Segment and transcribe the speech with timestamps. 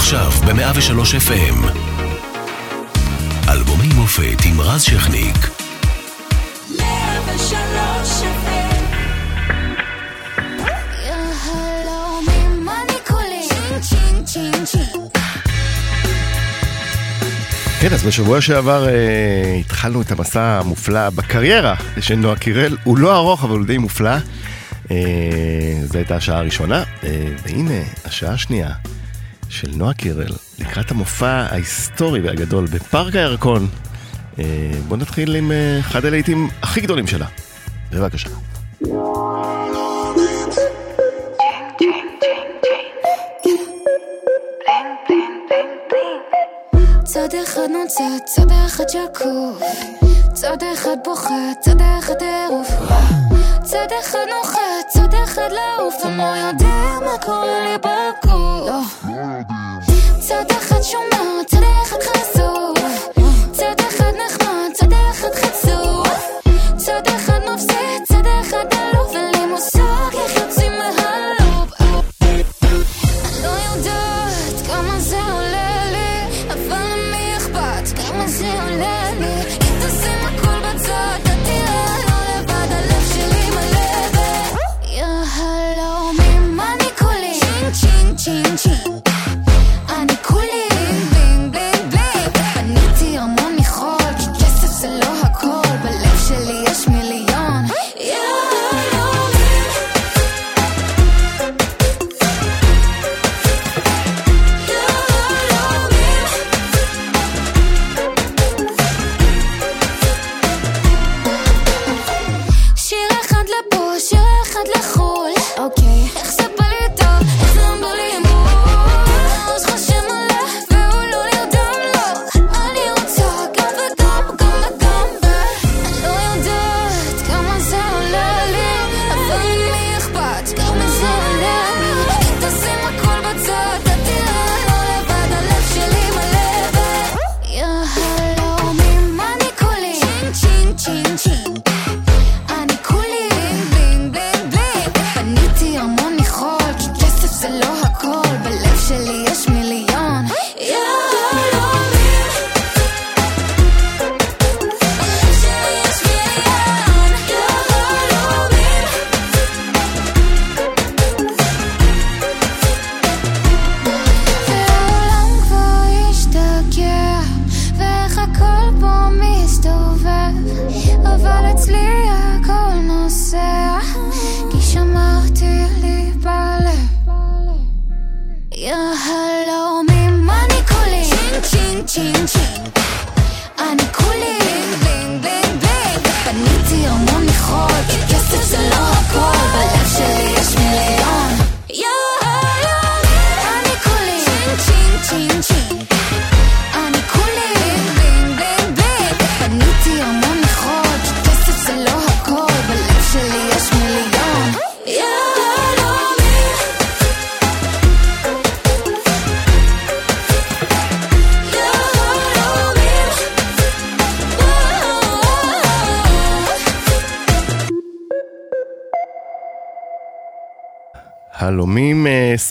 [0.00, 1.66] עכשיו ב-103 FM.
[3.48, 5.36] אלבומי מופת עם רז שכניק.
[6.78, 8.22] 103
[17.80, 22.76] כן, אז בשבוע שעבר אה, התחלנו את המסע המופלא בקריירה של נועה קירל.
[22.84, 24.16] הוא לא ארוך, אבל הוא די מופלא.
[24.90, 24.96] אה,
[25.84, 28.70] זו הייתה השעה הראשונה, אה, והנה השעה השנייה
[29.50, 33.68] של נועה קירל לקראת המופע ההיסטורי והגדול בפארק הירקון.
[34.38, 34.44] אה,
[34.88, 37.26] בואו נתחיל עם אה, אחד הלהיטים הכי גדולים שלה.
[37.92, 38.28] בבקשה.
[47.04, 49.62] צד אחד נוצץ, צד אחד שקוף
[50.32, 52.68] צד אחד בוכה, צד אחד טירוף
[53.70, 59.04] צד אחד נוחת, צד אחד לעוף אני לא יודע מה קורה לי בגוף.
[59.04, 59.14] לא
[60.20, 62.39] צד אחד שומע, צד אחד חשוף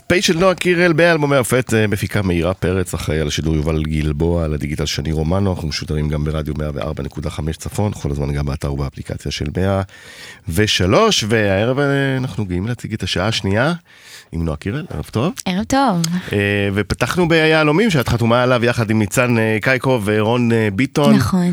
[0.10, 4.54] ספיישל נועה קירל באלבומי הפט, אה, מפיקה מאירה פרץ, אחראי על השידור יובל גלבוע, על
[4.54, 9.46] הדיגיטל שני רומנו, אנחנו משודרים גם ברדיו 104.5 צפון, כל הזמן גם באתר ובאפליקציה של
[10.48, 13.74] 103, והערב אה, אנחנו גאים להציג את השעה השנייה
[14.32, 15.34] עם נועה קירל, ערב טוב.
[15.46, 16.02] ערב טוב.
[16.34, 21.16] אה, ופתחנו ביהלומים, שאת חתומה עליו יחד עם ניצן קייקו ורון ביטון.
[21.16, 21.52] נכון.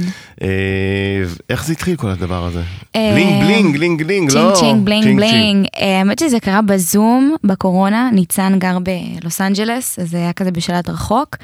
[1.50, 2.62] איך זה התחיל כל הדבר הזה?
[2.94, 4.54] bling bling, bling bling, ching לא?
[4.54, 5.66] ching bling ching, bling.
[5.80, 10.88] אה, האמת שזה קרה בזום בקורונה, ניצן גר בלוס אנג'לס, אז זה היה כזה בשלט
[10.88, 11.36] רחוק.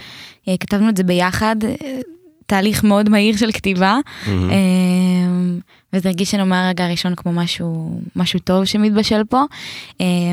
[0.48, 2.00] אה, כתבנו את זה ביחד, אה,
[2.46, 3.98] תהליך מאוד מהיר של כתיבה.
[4.28, 4.32] אה,
[5.92, 9.42] וזה הרגיש לנו מהרגע הראשון כמו משהו, משהו טוב שמתבשל פה.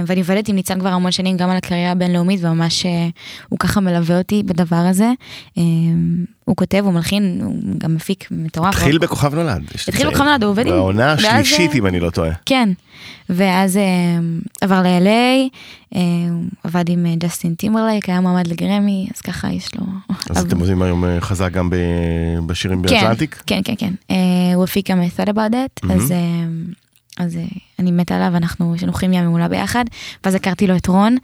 [0.08, 2.86] ואני עובדת עם ניצן כבר המון שנים גם על הקריירה הבינלאומית, וממש
[3.50, 5.12] הוא ככה מלווה אותי בדבר הזה.
[6.50, 8.76] הוא כותב, הוא מלחין, הוא גם מפיק מטורף.
[8.76, 9.64] התחיל בכוכב נולד.
[9.88, 10.08] התחיל.
[10.08, 10.72] בכוכב נולד, הוא עובד עם...
[10.72, 12.32] בעונה השלישית, אה, אם אני לא טועה.
[12.46, 12.70] כן,
[13.30, 13.84] ואז אה,
[14.62, 15.50] עבר ל-LA,
[15.96, 16.02] אה,
[16.64, 19.86] עבד עם ג'סטין טימברלייק, היה מועמד לגרמי, אז ככה יש לו...
[20.30, 21.70] אז אתם עושים היום חזק גם
[22.46, 23.44] בשירים כן, באטלנטיק?
[23.48, 23.94] כן, כן, כן.
[24.56, 26.14] הוא הפיק גם את Thought About It, אז
[27.18, 27.40] אז
[27.80, 29.86] אני מתה עליו, אנחנו, יש לנו כימיה מעולה ביחד.
[30.24, 31.18] ואז הכרתי לו את רון,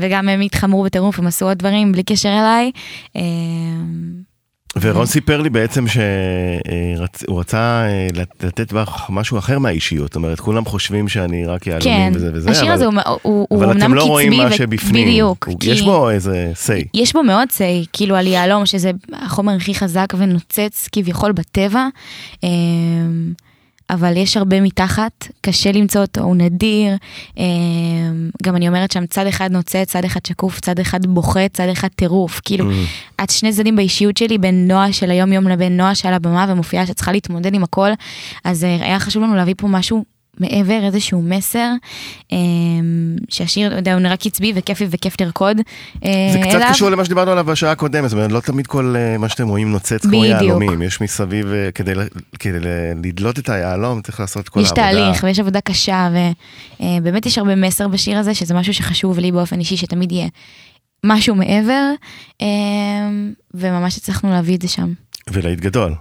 [0.00, 2.70] וגם הם התחברו בטירוף, הם עשו עוד דברים בלי קשר אליי.
[4.76, 7.58] אה, ורון סיפר לי בעצם שהוא רצה
[7.88, 8.06] אה,
[8.42, 12.50] לתת בך משהו אחר מהאישיות, זאת אומרת, כולם חושבים שאני רק יהלומים כן, וזה וזה,
[12.50, 15.08] השיר אבל, הזה הוא, הוא, הוא אבל אתם לא רואים מה שבפנים.
[15.08, 15.48] בדיוק.
[15.48, 16.88] הוא- כי- יש בו איזה say.
[16.94, 21.86] יש בו מאוד say, כאילו על יהלום, שזה החומר הכי חזק ונוצץ כביכול בטבע,
[22.42, 22.48] אמ,
[23.90, 26.96] אבל יש הרבה מתחת, קשה למצוא אותו, הוא נדיר.
[27.36, 27.44] אמ,
[28.42, 31.88] גם אני אומרת שם צד אחד נוצץ, צד אחד שקוף, צד אחד בוכה, צד אחד
[31.88, 32.40] טירוף.
[32.44, 32.74] כאילו, Mm.
[33.24, 36.86] את שני צדדים באישיות שלי, בין נועה של היום יום לבין נועה שעל הבמה ומופיעה
[36.86, 37.90] שצריכה להתמודד עם הכל,
[38.44, 40.15] אז אה, היה חשוב לנו להביא פה משהו.
[40.40, 41.70] מעבר איזשהו מסר
[42.32, 45.56] אמ, שהשיר, אתה יודע, הוא נראה קצבי וכיפי וכיף לרקוד
[46.04, 46.68] אה, זה קצת אליו.
[46.70, 49.72] קשור למה שדיברנו עליו בשעה הקודמת, זאת אומרת, לא תמיד כל אה, מה שאתם רואים
[49.72, 50.24] נוצץ כמו.
[50.24, 51.92] יהלומים, יש מסביב, אה, כדי
[52.38, 52.58] כדי
[53.04, 54.82] לדלות את היהלום צריך לעשות כל יש העבודה.
[54.82, 56.08] תהליך ויש עבודה קשה
[56.80, 60.28] ובאמת יש הרבה מסר בשיר הזה שזה משהו שחשוב לי באופן אישי שתמיד יהיה
[61.04, 61.90] משהו מעבר
[62.42, 62.46] אה,
[63.54, 64.92] וממש הצלחנו להביא את זה שם.
[65.30, 65.94] ולהיט גדול.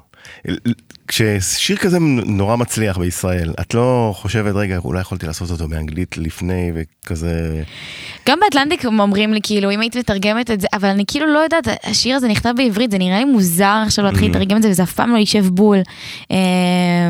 [1.07, 6.71] כששיר כזה נורא מצליח בישראל, את לא חושבת, רגע, אולי יכולתי לעשות אותו באנגלית לפני
[6.75, 7.63] וכזה...
[8.29, 11.67] גם באטלנטיק אומרים לי כאילו אם היית מתרגמת את זה אבל אני כאילו לא יודעת
[11.83, 14.35] השיר הזה נכתב בעברית זה נראה לי מוזר עכשיו להתחיל Mm.
[14.35, 15.77] לתרגם את זה וזה אף פעם לא יישב בול.
[16.31, 16.37] אה,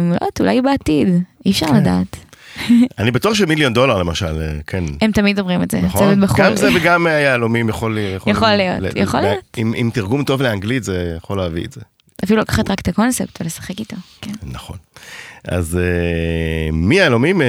[0.10, 1.07] לא יודעת אולי בעתיד
[1.45, 1.75] אי אפשר כן.
[1.75, 2.18] לדעת.
[3.00, 4.83] אני בטוח שמיליון דולר למשל, אה, כן.
[5.01, 6.22] הם תמיד אומרים את זה צוות נכון?
[6.22, 6.45] בחו"ל.
[6.45, 9.39] גם זה וגם היהלומים יכול יכול להיות, יכול להיות.
[9.57, 11.81] עם עם תרגום טוב לאנגלית זה יכול להביא את זה.
[12.23, 13.95] אפילו לקחת רק את הקונספט ולשחק איתו.
[14.21, 14.31] כן.
[14.44, 14.77] נכון.
[15.44, 17.47] אז אה, מיהלומים אה,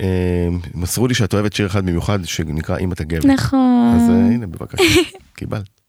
[0.00, 3.28] אה, מסרו לי שאת אוהבת שיר אחד במיוחד שנקרא אם אתה גבר.
[3.28, 3.96] נכון.
[3.96, 4.84] אז אה, הנה בבקשה,
[5.36, 5.80] קיבלת.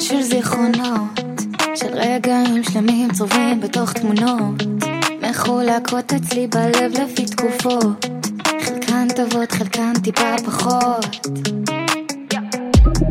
[0.00, 1.20] של זיכרונות
[1.74, 4.62] של רגעים שלמים צרובים בתוך תמונות
[5.22, 8.06] מחולקות אצלי בלב לפי תקופות
[9.04, 11.26] חלקן טובות, חלקן טיפה פחות.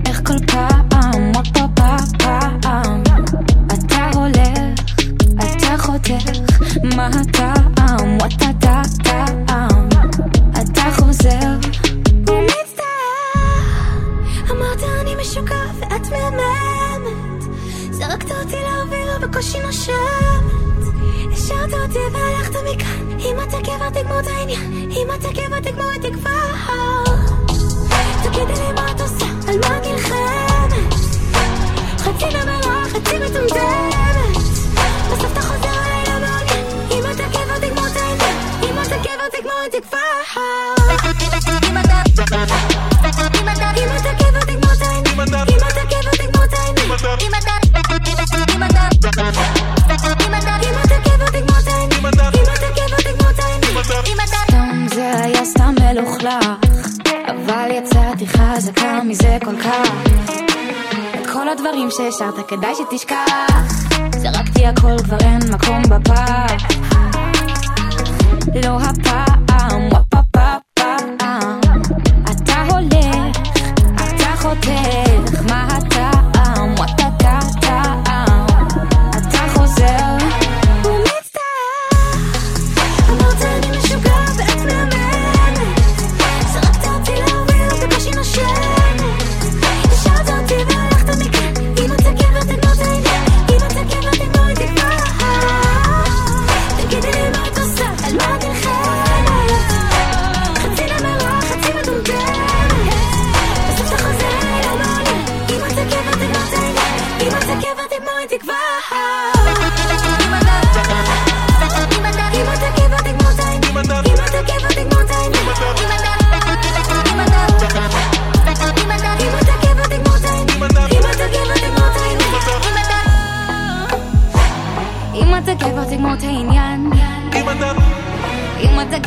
[0.06, 3.04] איך כל פעם, עוד פעם, פעם
[3.74, 4.80] אתה הולך,
[5.36, 6.40] אתה חותך
[6.96, 9.90] מה הטעם, what הטעם
[10.62, 11.58] אתה חוזר
[12.28, 12.86] ומצטער
[14.52, 17.44] אמרת אני משוגע ואת מהממת.
[17.92, 20.73] זרקת אותי לאוויר בקושי נושמת
[21.44, 23.20] השארת אותי והלכת מכאן.
[23.20, 26.32] אם אתה גבר תגמור את העניין אם אתה גבר תגמור את תקווה
[28.24, 28.83] תגידי לי מה
[61.74, 63.74] הדברים שהשארת כדאי שתשכח.
[64.18, 66.68] זרקתי הכל כבר אין מקום בפח.
[68.64, 69.33] לא הפעם,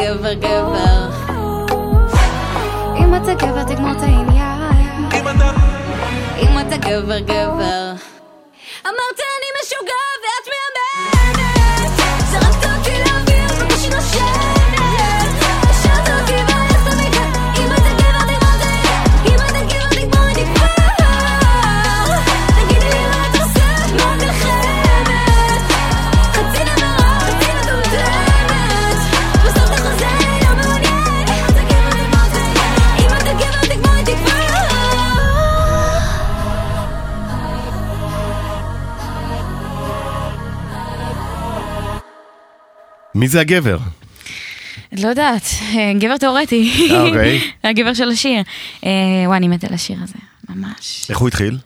[0.07, 1.09] גבר גבר.
[2.97, 4.63] אם אתה גבר תגמור את העניין.
[6.39, 7.93] אם אתה גבר גבר.
[8.87, 10.16] אמרת אני משוגע
[43.27, 43.79] מי זה הגבר?
[44.93, 45.43] לא יודעת,
[45.75, 46.73] אה, גבר תיאורטי.
[46.91, 47.41] אה, אוקיי.
[47.65, 48.43] הגבר של השיר.
[48.85, 48.91] אה,
[49.27, 50.15] וואי, אני מתה לשיר הזה,
[50.49, 51.07] ממש.
[51.11, 51.59] איך הוא התחיל?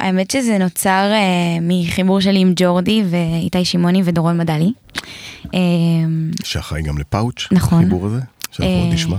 [0.00, 1.12] האמת שזה נוצר
[1.62, 4.72] מחיבור שלי עם ג'ורדי ואיתי שמעוני ודורון מדלי.
[6.44, 7.78] שאחראי גם לפאוץ', נכון.
[7.78, 8.20] החיבור הזה,
[8.50, 9.16] שאנחנו עוד נשמע.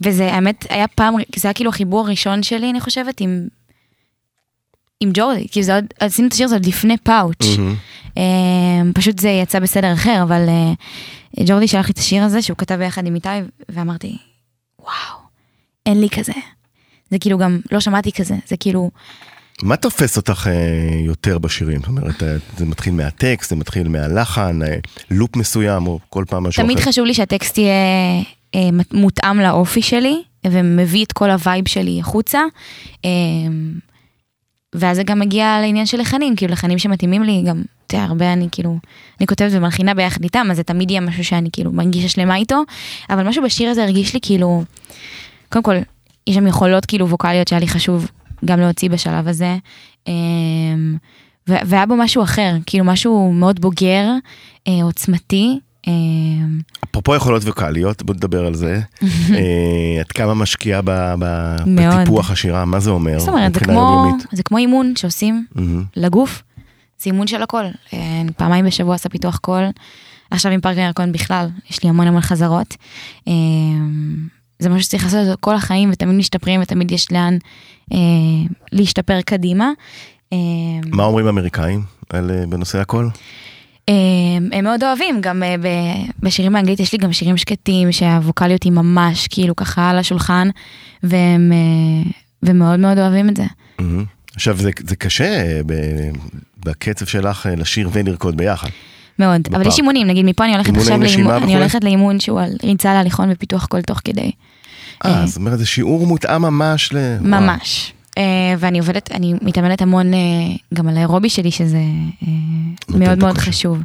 [0.00, 3.48] וזה האמת היה פעם, זה היה כאילו החיבור הראשון שלי, אני חושבת, עם...
[5.00, 7.46] עם ג'ורדי, כאילו זה עוד, עשינו את השיר הזה עוד לפני פאוץ'.
[8.18, 8.22] אה,
[8.94, 10.72] פשוט זה יצא בסדר אחר, אבל אה,
[11.46, 13.28] ג'ורדי שלח לי את השיר הזה שהוא כתב ביחד עם איתי,
[13.68, 14.16] ואמרתי,
[14.80, 15.18] וואו,
[15.86, 16.32] אין לי כזה.
[17.10, 18.90] זה כאילו גם, לא שמעתי כזה, זה כאילו,
[19.62, 21.78] מה תופס אותך אה, יותר בשירים?
[21.78, 24.58] זאת אומרת, אה, זה מתחיל מהטקסט, זה מתחיל מהלחן,
[25.10, 26.90] לופ מסוים, או כל פעם משהו תמיד אחר.
[26.90, 28.22] חשוב לי שהטקסט יהיה
[28.92, 32.40] מותאם לאופי שלי, ומביא את כל הווייב שלי החוצה.
[34.76, 38.32] ואז זה גם מגיע לעניין של לחנים, כאילו לחנים שמתאימים לי, גם, אתה יודע, הרבה
[38.32, 38.78] אני כאילו,
[39.20, 42.62] אני כותבת ומלחינה ביחד איתם, אז זה תמיד יהיה משהו שאני כאילו מרגישה שלמה איתו,
[43.10, 44.64] אבל משהו בשיר הזה הרגיש לי כאילו,
[45.48, 45.76] קודם כל,
[46.26, 48.10] יש שם יכולות כאילו ווקאליות שהיה לי חשוב
[48.44, 49.56] גם להוציא בשלב הזה,
[51.48, 54.08] ו- והיה בו משהו אחר, כאילו משהו מאוד בוגר,
[54.68, 55.58] אה, עוצמתי.
[55.88, 55.92] אה,
[56.90, 58.80] אפרופו יכולות ווקאליות, בוא נדבר על זה.
[59.34, 60.80] אה, עד כמה משקיעה.
[60.84, 63.18] בטיפוח השירה, מה זה אומר?
[63.18, 64.26] זאת אומרת, זה כמו, יומיומית?
[64.32, 65.46] זה כמו אימון שעושים.
[65.96, 66.42] לגוף,
[66.98, 67.64] זה אימון של הכל.
[67.92, 69.64] אה, פעמיים בשבוע עושה פיתוח קול,
[70.30, 72.76] עכשיו עם פארק הירקון בכלל, יש לי המון המון חזרות.
[73.28, 73.32] אה,
[74.58, 77.38] זה משהו שצריך לעשות אותו כל החיים ותמיד משתפרים ותמיד יש לאן
[77.92, 77.98] אה,
[78.72, 79.70] להשתפר קדימה.
[80.32, 80.38] אה,
[80.92, 81.82] מה אומרים האמריקאים
[82.14, 83.10] אה, בנושא הקול?
[84.52, 88.72] הם מאוד אוהבים, גם אה, ב- בשירים באנגלית יש לי גם שירים שקטים שהווקאליות היא
[88.72, 90.48] ממש כאילו ככה על השולחן,
[91.02, 92.10] והם אה,
[92.42, 93.44] ומאוד מאוד אוהבים את זה.
[94.34, 96.10] עכשיו, זה, זה קשה ב-
[96.64, 98.68] בקצב שלך אה, לשיר ולרקוד ביחד.
[99.18, 99.66] מאוד, אבל בפארק.
[99.66, 101.54] יש אימונים, נגיד מפה אני הולכת עכשיו לאימון, אני?
[101.56, 104.30] הולכת לאימון שהוא על ריצה להליכון ופיתוח קול תוך כדי,
[105.04, 105.26] אה.
[105.26, 107.16] זאת אומרת, זה שיעור מותאם ממש ל...
[107.20, 107.92] ממש.
[108.18, 108.22] אה,
[108.58, 110.18] ואני עובדת, אני מתאמנת המון אה,
[110.74, 111.76] גם על האירובי שלי, שזה
[112.22, 112.28] אה,
[112.88, 113.38] מאוד מאוד.
[113.38, 113.78] חשוב,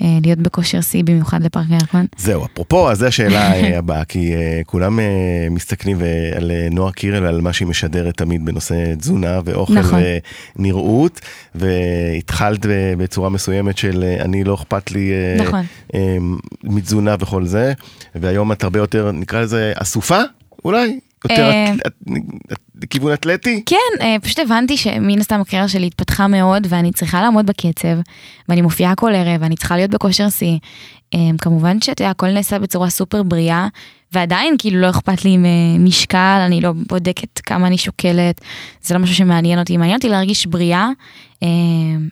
[0.00, 2.06] להיות בכושר שיא במיוחד לפארק הירקון.
[2.16, 4.32] זהו, אפרופו, אז זו השאלה אה, הבאה, כי
[4.66, 4.98] כולם
[5.50, 5.98] מסתכלים
[6.36, 10.02] על נועה קירל, על מה שהיא משדרת תמיד בנושא תזונה ואוכל נכון.
[10.56, 11.20] ונראות,
[11.54, 12.66] והתחלת
[12.98, 15.64] בצורה מסוימת של אני לא אכפת לי נכון.
[16.64, 17.72] מתזונה וכל זה,
[18.14, 20.20] והיום את הרבה יותר, נקרא לזה אסופה,
[20.64, 20.98] אולי?
[21.24, 21.72] יותר אה,
[22.82, 23.62] לכיוון אתלטי?
[23.66, 27.98] כן, אה, פשוט הבנתי שמן הסתם הקריירה שלי התפתחה מאוד ואני צריכה לעמוד בקצב,
[28.48, 30.58] ואני מופיעה כל ערב, ואני צריכה להיות בכושר שיא.
[31.14, 33.68] אה, כמובן שאתה יודע, הכל נעשה בצורה סופר בריאה,
[34.12, 38.40] ועדיין כאילו לא אכפת לי ממשקל, אני לא בודקת כמה אני שוקלת,
[38.82, 40.92] זה לא משהו שמעניין אותי, מעניין אותי להרגיש בריאה אה,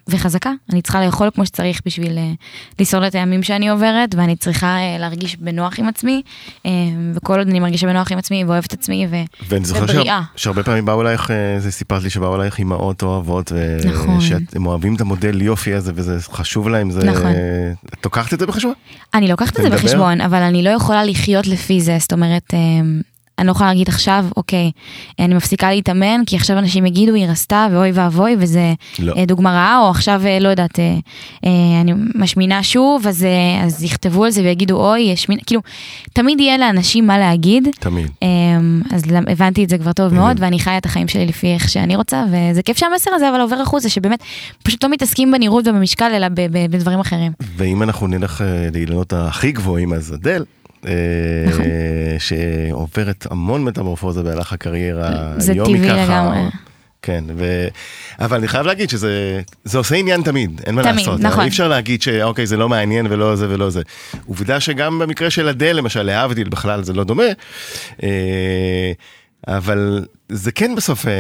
[0.08, 0.50] וחזקה.
[0.72, 2.32] אני צריכה לאכול כמו שצריך בשביל אה,
[2.80, 6.22] לשרוד את הימים שאני עוברת, ואני צריכה אה, להרגיש בנוח עם עצמי,
[6.66, 6.70] אה,
[7.14, 9.16] וכל עוד אני מרגישה בנוח עם עצמי ואוהבת עצמי, ו...
[9.48, 10.04] ואני זוכר ובריאה.
[10.04, 13.52] שה- שהרבה פעמים באו אלייך, אה, זה סיפרת לי שבאו אלייך אימהות אוהבות,
[13.84, 14.16] נכון.
[14.18, 17.04] ושהם אוהבים את המודל יופי הזה וזה חשוב להם, זה...
[17.04, 17.32] נכון.
[17.94, 18.74] את לוקחת את זה בחשבון?
[19.14, 19.70] אני לוקחת את זה?
[19.70, 23.00] בחשבון, אבל אני לא יכולה לחיות לפי זה, זאת אומרת, אמ,
[23.38, 24.70] אני לא יכולה להגיד עכשיו, אוקיי,
[25.18, 29.14] אני מפסיקה להתאמן, כי עכשיו אנשים יגידו, היא רסתה, ואוי ואבוי, וזה לא.
[29.16, 31.50] אה, דוגמה רעה, או עכשיו, אה, לא יודעת, אה,
[31.80, 33.26] אני משמינה שוב, אז,
[33.64, 35.60] אז יכתבו על זה ויגידו, אוי, יש מין, כאילו,
[36.12, 37.68] תמיד יהיה לאנשים מה להגיד.
[37.78, 38.10] תמיד.
[38.22, 40.36] אמ, אז הבנתי את זה כבר טוב מאוד.
[40.40, 43.56] ואני חיה את החיים שלי לפי איך שאני רוצה, וזה כיף שהמסר הזה אבל עובר
[43.56, 44.22] החוצה, שבאמת
[44.62, 46.26] פשוט לא מתעסקים בנראות ובמשקל, אלא
[46.70, 47.32] בדברים אחרים.
[47.56, 50.44] ואם אנחנו נלך לאילנות הכי גבוהים, אז אדל.
[50.86, 50.92] אה,
[51.48, 51.64] נכון.
[52.18, 56.38] שעוברת המון מטמורפוזה במהלך הקריירה, זה טבעי לגמרי.
[57.06, 57.68] כן, ו...
[58.20, 61.20] אבל אני חייב להגיד שזה זה עושה עניין תמיד, אין מה תמיד, לעשות.
[61.20, 61.42] נכון.
[61.42, 63.82] אי אפשר להגיד שאוקיי, זה לא מעניין ולא זה ולא זה.
[64.26, 67.22] עובדה שגם במקרה של אדל, למשל, להבדיל בכלל זה לא דומה,
[68.02, 68.92] אה,
[69.48, 71.12] אבל זה כן בסוף אה,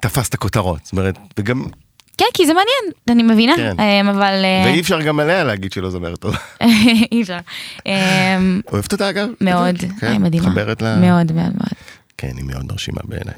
[0.00, 1.64] תפס את הכותרות, זאת אומרת, וגם,
[2.18, 3.80] כן, כי זה מעניין, אני מבינה, כן.
[3.80, 6.36] אמ, אבל אה, ואי אפשר גם עליה להגיד שהיא לא זמרת טוב.
[7.12, 7.38] אי אפשר.
[7.86, 9.28] אמ, אוהבת אותה אגב?
[9.40, 10.46] מאוד, כן, היא מדהימה.
[10.46, 10.96] מתחברת ל...
[11.00, 11.72] מאוד מאוד מאוד.
[12.18, 13.34] כן, היא מאוד מרשימה בעיניי.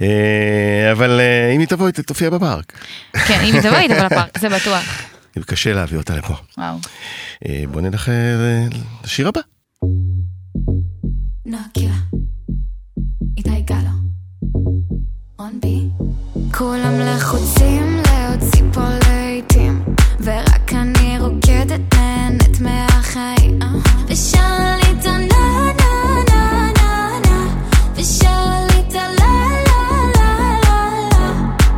[0.00, 2.72] אה, אבל אה, אם היא תבוא, היא תופיע בפארק.
[3.26, 5.02] כן, אם היא תבוא איתה לפארק, זה בטוח.
[5.46, 6.34] קשה להביא אותה לפה.
[6.58, 6.76] וואו.
[7.48, 8.14] אה, בוא נלך אה,
[9.04, 9.40] לשיר הבא.
[11.46, 11.94] נוקילה,
[16.58, 19.82] כולם לחוצים להוציא פה להיטים,
[20.20, 23.58] ורק אני רוקדת נהנית מהחיים.
[24.08, 27.46] ושר לי את הנה נה נה נה נה,
[27.94, 31.32] ושר לי את הלה לה לה לה לה.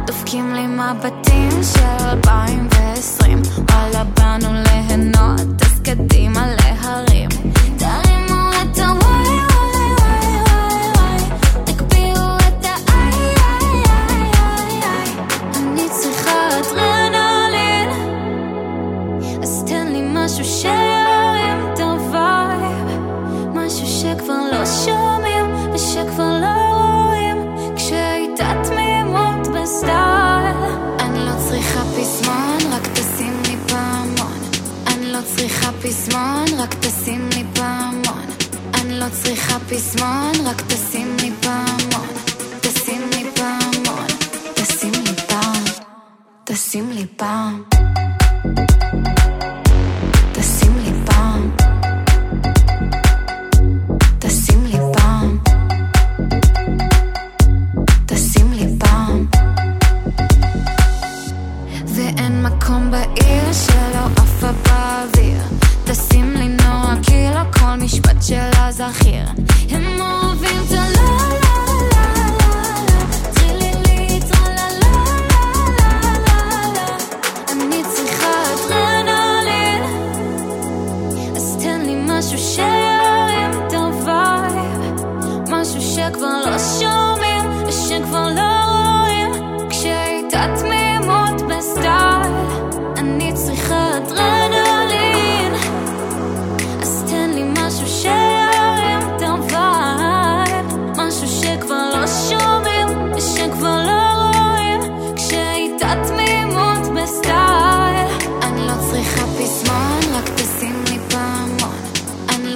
[0.06, 2.69] דופקים לי מבטים של 2020,
[20.50, 22.88] שירים את הווייב,
[23.54, 27.36] משהו שכבר לא שומעים ושכבר לא רואים,
[27.76, 30.56] כשהייתה תמימות בסטייל.
[31.00, 34.38] אני לא צריכה פזמון, רק תשים לי פעמון.
[34.86, 38.26] אני לא צריכה פזמון, רק תשים לי פעמון.
[38.74, 42.08] אני לא צריכה פזמון, רק תשים לי פעמון.
[42.60, 44.06] תשים לי פעמון,
[44.54, 45.64] תשים לי פעם,
[46.44, 47.79] תשים לי פעם.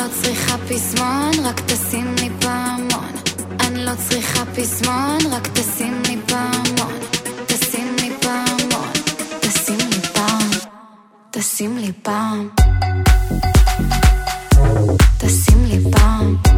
[0.04, 3.12] לא צריכה פזמון, רק תשים לי פעמון.
[3.60, 6.92] אני לא צריכה פזמון, רק תשים לי פעמון.
[7.46, 8.92] תשים לי פעמון,
[9.40, 10.50] תשים לי פעם,
[11.30, 12.48] תשים לי פעם.
[15.18, 16.53] תשים לי פעם.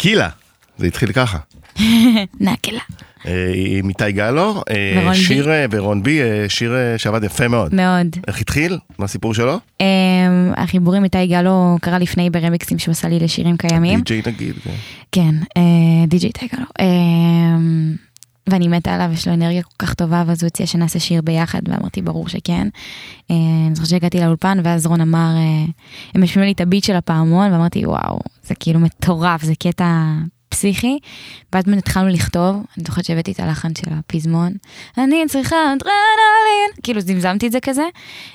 [0.00, 0.28] קילה,
[0.78, 1.38] זה התחיל ככה.
[2.40, 2.80] נקלה.
[3.26, 4.62] אה, עם איתי גלו.
[5.12, 7.74] שיר אה, ורון בי, שיר אה, שעבד יפה מאוד.
[7.74, 8.06] מאוד.
[8.28, 8.78] איך התחיל?
[8.98, 9.58] מה הסיפור שלו?
[9.78, 9.82] Um,
[10.56, 14.00] החיבור עם איתי גלו קרה לפני ברמיקסים שהוא עשה לי לשירים קיימים.
[14.00, 14.54] די.ג'יי נגיד.
[14.62, 14.70] כן.
[15.12, 15.34] כן,
[16.06, 16.66] די.ג'יי איתי גלו.
[18.48, 21.60] ואני מתה עליו, יש לו אנרגיה כל כך טובה, ואז הוא הציע שנעשה שיר ביחד,
[21.68, 22.68] ואמרתי ברור שכן.
[23.30, 25.64] אה, אני זוכרת שהגעתי לאולפן, ואז רון אמר, אה,
[26.14, 30.12] הם משמיעים לי את הביט של הפעמון, ואמרתי וואו, זה כאילו מטורף, זה קטע
[30.50, 30.98] פסיכי.
[31.52, 34.52] ואז באמת התחלנו לכתוב, אני זוכרת שהבאתי את הלחן של הפזמון,
[34.98, 37.82] אני צריכה אדרנלין, כאילו זמזמתי את זה כזה.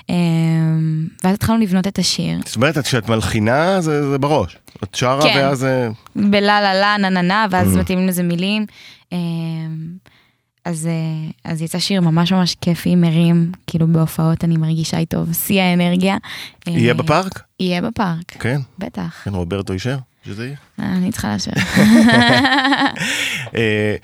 [0.09, 2.39] אמ, ואז התחלנו לבנות את השיר.
[2.45, 4.57] זאת אומרת, כשאת מלחינה זה זה בראש.
[4.83, 5.39] את שרה כן.
[5.39, 5.63] ואז...
[5.65, 7.79] אה, בלה לה לה נה נה נה ואז Mhm.
[7.79, 8.65] מתאימים לזה מילים.
[9.11, 9.17] אמ,
[10.65, 15.61] אז אה, אז יצא שיר ממש ממש כיפי מרים כאילו בהופעות אני מרגישה איתו שיא
[15.61, 16.17] האנרגיה.
[16.67, 17.41] יהיה אה, בפארק?
[17.59, 18.61] יהיה בפארק כן.
[18.79, 20.55] בטח כן, רוברטו אישר שזה יהיה.
[20.79, 21.51] אני צריכה לאשר.
[23.55, 23.95] אה,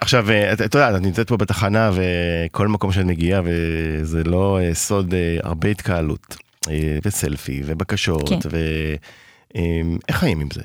[0.00, 4.74] עכשיו, אה, את יודעת, את נמצאת פה בתחנה וכל מקום שאת מגיעה, וזה לא אה,
[4.74, 6.36] סוד, הרבה התקהלות,
[7.04, 8.38] וסלפי, ובקשות, כן.
[9.54, 10.62] ואיך חיים עם זה?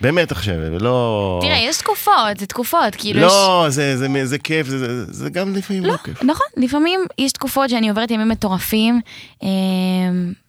[0.00, 1.38] באמת עכשיו, ולא...
[1.42, 3.26] תראה יש תקופות זה תקופות כאילו יש.
[3.26, 6.22] לא, זה, זה, זה כיף, זה, זה, זה גם לפעמים לא, לא, כיף.
[6.22, 9.00] נכון, לפעמים יש תקופות שאני עוברת ימים מטורפים,
[9.42, 9.48] אמ,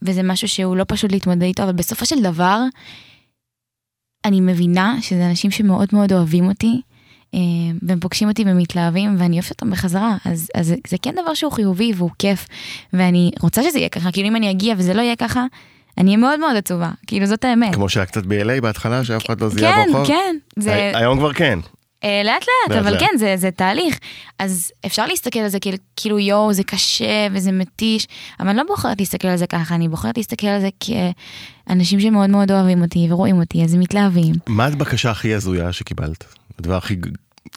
[0.01, 2.59] וזה משהו שהוא לא פשוט להתמודד איתו, אבל בסופו של דבר,
[4.25, 6.81] אני מבינה שזה אנשים שמאוד מאוד אוהבים אותי,
[7.33, 7.39] אמ,
[7.81, 11.51] והם פוגשים אותי ומתלהבים, ואני אוהבת אותם בחזרה, אז, אז זה, זה כן דבר שהוא
[11.51, 12.47] חיובי והוא כיף,
[12.93, 15.45] ואני רוצה שזה יהיה ככה, כאילו אם אני אגיע וזה לא יהיה ככה,
[15.97, 17.75] אני אהיה מאוד מאוד עצובה, כאילו זאת האמת.
[17.75, 20.07] כמו שהיה קצת ב-LA בהתחלה, שאף אחד לא זיהה כן, ברחוב.
[20.07, 20.75] כן, זה...
[20.75, 21.59] הי- היום כבר כן.
[22.05, 22.99] אה, לאט לאט, אבל לאט.
[22.99, 23.99] כן, זה, זה תהליך.
[24.39, 28.07] אז אפשר להסתכל על זה כאילו, כאילו יואו, זה קשה וזה מתיש,
[28.39, 32.29] אבל אני לא בוחרת להסתכל על זה ככה, אני בוחרת להסתכל על זה כאנשים שמאוד
[32.29, 34.35] מאוד אוהבים אותי ורואים אותי, אז הם מתלהבים.
[34.47, 36.23] מה הבקשה הכי הזויה שקיבלת?
[36.59, 36.95] הדבר הכי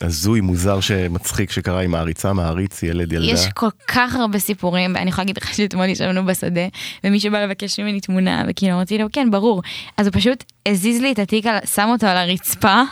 [0.01, 3.33] הזוי, מוזר, שמצחיק שקרה עם מעריצה, מעריץ, ילד, ילדה?
[3.33, 6.61] יש כל כך הרבה סיפורים, ואני יכולה להגיד לך שאתמול ישבנו בשדה,
[7.05, 9.63] ומישהו בא לבקש ממני תמונה, וכאילו אמרתי לו, כן, ברור.
[9.97, 12.83] אז הוא פשוט הזיז לי את התיק, שם אותו על הרצפה,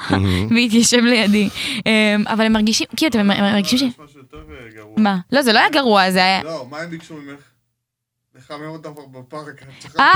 [0.54, 1.48] והתיישב לידי.
[1.86, 3.82] אמ, אבל הם מרגישים, כאילו, אתם מרגישים ש...
[3.82, 3.88] אה.
[4.96, 5.18] מה?
[5.32, 6.42] לא, זה לא היה גרוע, זה היה...
[6.42, 7.55] לא, מה הם ביקשו ממך?
[8.66, 9.62] אותם כבר בפארק.
[9.98, 10.12] אה,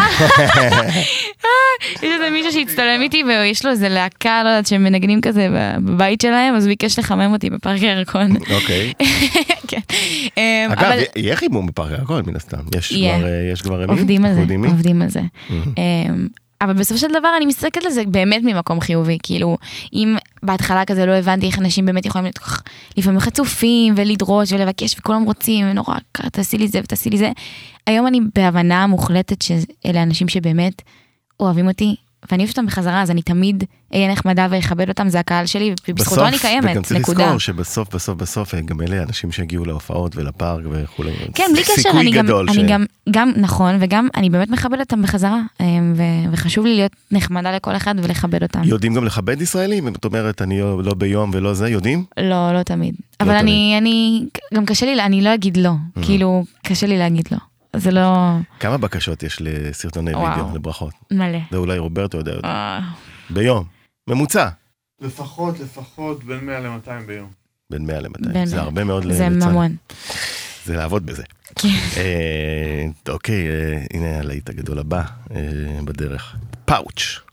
[2.03, 5.49] יש איזה מישהו שהצטלם איתי ויש לו איזה להקה, לא יודעת, שהם מנגנים כזה
[5.85, 8.37] בבית שלהם, אז הוא ביקש לחמם אותי בפארק הירקון.
[8.37, 8.93] אוקיי.
[9.69, 9.81] כן.
[10.37, 12.59] אמ, אגב, אבל יהיה חימום בפארק הכל מן הסתם.
[12.75, 12.93] יש.
[13.63, 13.87] כבר, אה?
[13.89, 14.41] עובדים על זה?
[14.69, 15.21] עובדים על זה.
[16.61, 19.57] אבל בסופו של דבר אני מסתכלת על זה באמת ממקום חיובי, כאילו,
[19.93, 22.63] אם בהתחלה כזה לא הבנתי איך אנשים באמת יכולים להיות כך
[22.97, 27.31] לפעמים חצופים ולדרוש ולבקש וכולם רוצים, ונורא, תעשי לי זה ותעשי לי זה,
[27.87, 30.83] היום אני בהבנה מוחלטת שאלה אנשים שבאמת
[31.41, 31.97] אוהבים אותי,
[32.33, 33.65] ואני אוהבת אותם בחזרה, אז אני תמיד
[33.95, 37.25] אהיה נחמדה ואכבד אותם, זה הקהל שלי, ובזכותו אני קיימת, וגם צריך נקודה.
[37.25, 41.11] לזכור שבסוף, בסוף, בסוף, אה, גם אלה אנשים שהגיעו להופעות ולפארק וכולי.
[41.35, 45.03] כן, בלי קשר, אני גם, גדול אני גם, גם, נכון, וגם אני באמת מכבדת אותם
[45.03, 45.67] בחזרה, אה,
[45.97, 48.61] ו- וחשוב לי להיות נחמדה לכל אחד ולכבד אותם.
[48.65, 49.87] יודעים גם לכבד ישראלים?
[49.89, 52.05] אם את אומרת, אני לא לא ביום ולא זה, יודעים?
[52.21, 52.95] לא, לא תמיד.
[53.21, 53.41] אבל תמיד.
[53.43, 56.05] אני, אני, גם קשה לי, אני לא אגיד לא, Mm.
[56.05, 57.39] כאילו, קשה לי להגיד לא.
[57.77, 60.39] זה לא כמה בקשות יש לסרטוני וואו.
[60.39, 60.95] וידאו, לברכות?
[61.11, 61.39] מלא.
[61.51, 62.49] זה אולי רוברטו יודע, יודע.
[62.49, 62.81] אה,
[63.31, 63.65] ביום.
[64.09, 64.49] ממוצע.
[65.01, 67.31] לפחות, לפחות בין 100 ל-200 ביום.
[67.71, 68.33] בין 100 ל-200.
[68.33, 68.65] בין זה מאה.
[68.65, 69.49] הרבה מאוד זה לצד.
[69.49, 69.77] ממון.
[70.65, 71.23] זה לעבוד בזה.
[71.57, 71.69] כן.
[71.97, 75.03] אה, אוקיי, אה, הנה הלהיט הגדול הבא
[75.35, 75.41] אה,
[75.85, 76.37] בדרך.
[76.65, 77.30] פאוץ'.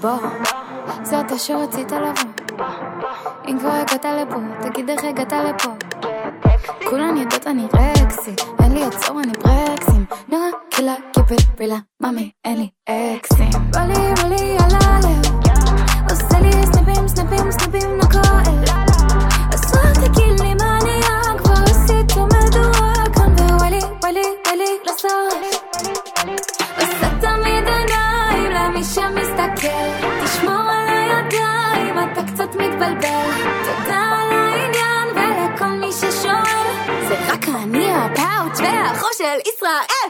[0.00, 0.18] בוא,
[1.02, 2.64] זה אתה שרצית לבוא.
[3.48, 5.70] אם כבר הגעת לפה, תגיד איך הגעת לפה.
[6.90, 10.04] כולן יודעות אני רקסי, אין לי עצור אני ברקסים.
[10.28, 13.50] נורא קלה, קיפל, רילה, מאמי, אין לי אקסים.
[13.70, 15.26] בא לי, בא לי על הלב,
[16.10, 18.64] עושה לי סנפים, סנפים, סנפים, לא כואב.
[19.74, 25.61] רק תגיד לי מה נהיה, כבר עשית מדורה כאן, ווואלי, וואלי, וואלי, לא שורף.
[29.42, 33.30] שמסתכל תשמור על הידיים, אתה קצת מתבלבל.
[33.64, 37.06] תודה על העניין ולכל מי ששואל.
[37.08, 40.08] זה רק אני הפאוץ' והחור של ישראל!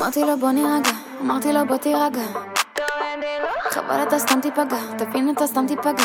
[0.00, 2.22] אמרתי לו בוא נירגע, אמרתי לו בוא תירגע
[3.76, 6.04] חבל אתה סתם תיפגע, תבין אתה סתם תיפגע.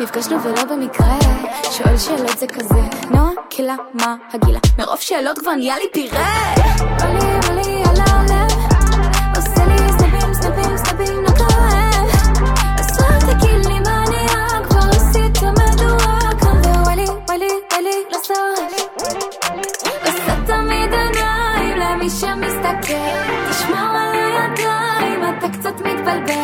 [0.00, 1.18] נפגשנו ולא במקרה,
[1.70, 2.80] שואל שאלות זה כזה.
[3.10, 4.58] נועה, קהילה, מה הגילה?
[4.78, 6.54] מרוב שאלות כבר נהיה לי פירה.
[6.98, 8.52] בא לי, על הלב
[9.36, 11.92] עושה לי סנפים, סנפים, סנפים, לא כואב
[13.00, 18.18] רק תגיד לי מה נהיה, כבר עשית מדורה כאן ווואלי, וואלי, וואלי, לא
[20.02, 22.94] עושה תמיד עיניים למי שמסתכל.
[23.50, 26.41] תשמור על הידיים, אתה קצת מתבלבל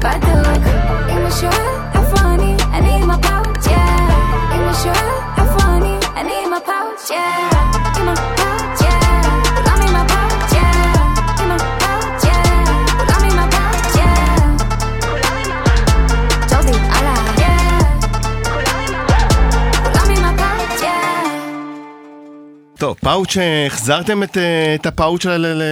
[0.00, 0.29] but
[23.10, 25.62] טוב, פאוץ', אה, החזרתם את, אה, את הפאוץ' ל-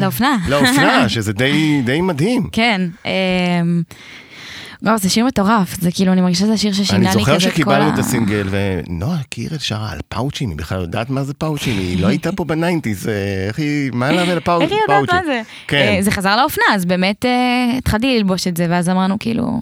[0.00, 0.36] לאופנה.
[0.48, 2.48] לאופנה, שזה די, די מדהים.
[2.52, 2.80] כן.
[3.06, 3.82] אמ,
[4.82, 7.36] וואו, זה שיר מטורף, זה כאילו, אני מרגישה שזה שיר ששינה לי אני כזה זוכר
[7.36, 7.94] את כל שקיבלנו ה...
[7.94, 12.06] את הסינגל, ונועה קירל שרה על פאוצ'ים, היא בכלל יודעת מה זה פאוצ'ים, היא לא
[12.06, 13.12] הייתה פה ב nineties, אה,
[13.48, 14.68] איך היא, מה לה ולפאוצ'ים?
[14.68, 15.42] איך היא יודעת מה זה?
[15.68, 15.76] כן.
[15.76, 17.24] אה, זה חזר לאופנה, אז באמת
[17.78, 19.60] התחלתי ללבוש את זה, ואז אמרנו כאילו,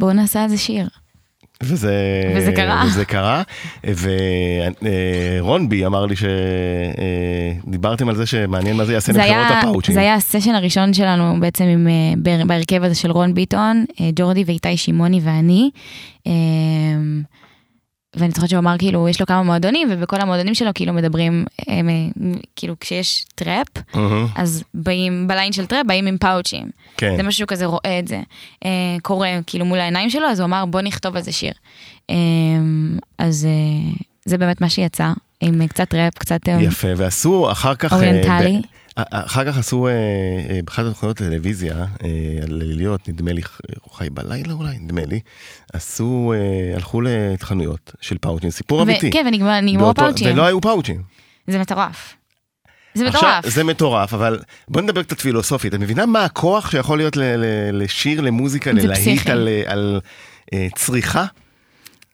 [0.00, 0.88] בואו נעשה איזה שיר.
[1.62, 1.94] וזה,
[2.36, 2.82] וזה קרה.
[2.86, 3.42] וזה קרה,
[3.84, 6.14] ורון בי אמר לי
[7.66, 9.94] שדיברתם על זה שמעניין מה זה יעשה היה, הפאוצ'ים.
[9.94, 14.44] זה היה הסשן הראשון שלנו בעצם עם, אה, בהרכב הזה של רון ביטון, אה, ג'ורדי
[14.46, 15.70] ואיתי שמעוני ואני.
[18.16, 21.88] ואני זוכרת שהוא אמר כאילו יש לו כמה מועדונים ובכל המועדונים שלו כאילו מדברים הם,
[21.88, 21.94] אה,
[22.56, 26.70] כאילו כשיש טראפ מהמם, אז באים בליין של טראפ באים עם פאוצ'ים.
[26.96, 27.16] כן.
[27.16, 28.20] זה משהו כזה רואה את זה
[28.64, 28.70] אה,
[29.02, 31.52] קורה כאילו מול העיניים שלו אז הוא אמר בוא נכתוב על זה שיר.
[32.10, 32.16] אה,
[33.18, 33.92] אז אה,
[34.24, 37.92] זה באמת מה שיצא עם קצת ראפ קצת יפה, ועשו אחר כך...
[37.92, 38.56] אוריינטלי.
[38.58, 38.79] ב-
[39.10, 41.86] אחר כך עשו, אה, אה, באחת התוכניות טלוויזיה, אה,
[42.48, 43.42] ליליות, נדמה לי,
[43.92, 45.20] חי בלילה אולי, נדמה לי,
[45.72, 49.10] עשו, אה, הלכו לחנויות של פאוצ'ים, סיפור אמיתי.
[49.10, 50.32] כן, ונגמר- נגמרו באותו- פאוצ'ים.
[50.34, 51.02] ולא היו פאוצ'ים.
[51.46, 52.14] זה מטורף.
[52.94, 53.54] זה עכשיו, מטורף.
[53.54, 55.74] זה מטורף, אבל בוא נדבר קצת פילוסופית.
[55.74, 57.16] את מבינה מה הכוח שיכול להיות
[57.72, 59.26] לשיר, למוזיקה, ללהיט.
[59.66, 60.00] על,
[60.54, 61.24] אה, צריכה?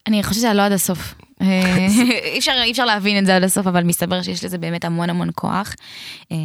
[0.06, 1.14] אני חושבת שזה לא עד הסוף.
[1.42, 1.86] אה,
[2.32, 5.10] אי אפשר- אי אפשר להבין את זה עד הסוף, אבל מסתבר שיש לזה באמת המון
[5.10, 5.74] המון כוח.
[6.32, 6.36] אה,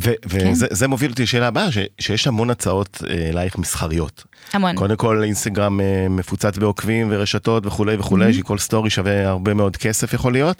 [0.00, 0.10] כן.
[0.26, 4.24] וזה זה מוביל אותי לשאלה הבאה, ש- שיש המון הצעות אה, אלייך מסחריות.
[4.52, 4.74] המון.
[4.76, 10.32] קודם כל אינסטגרם מפוצץ בעוקבים ורשתות וכולי וכולי, שכל סטורי שווה הרבה מאוד כסף יכול
[10.32, 10.56] להיות.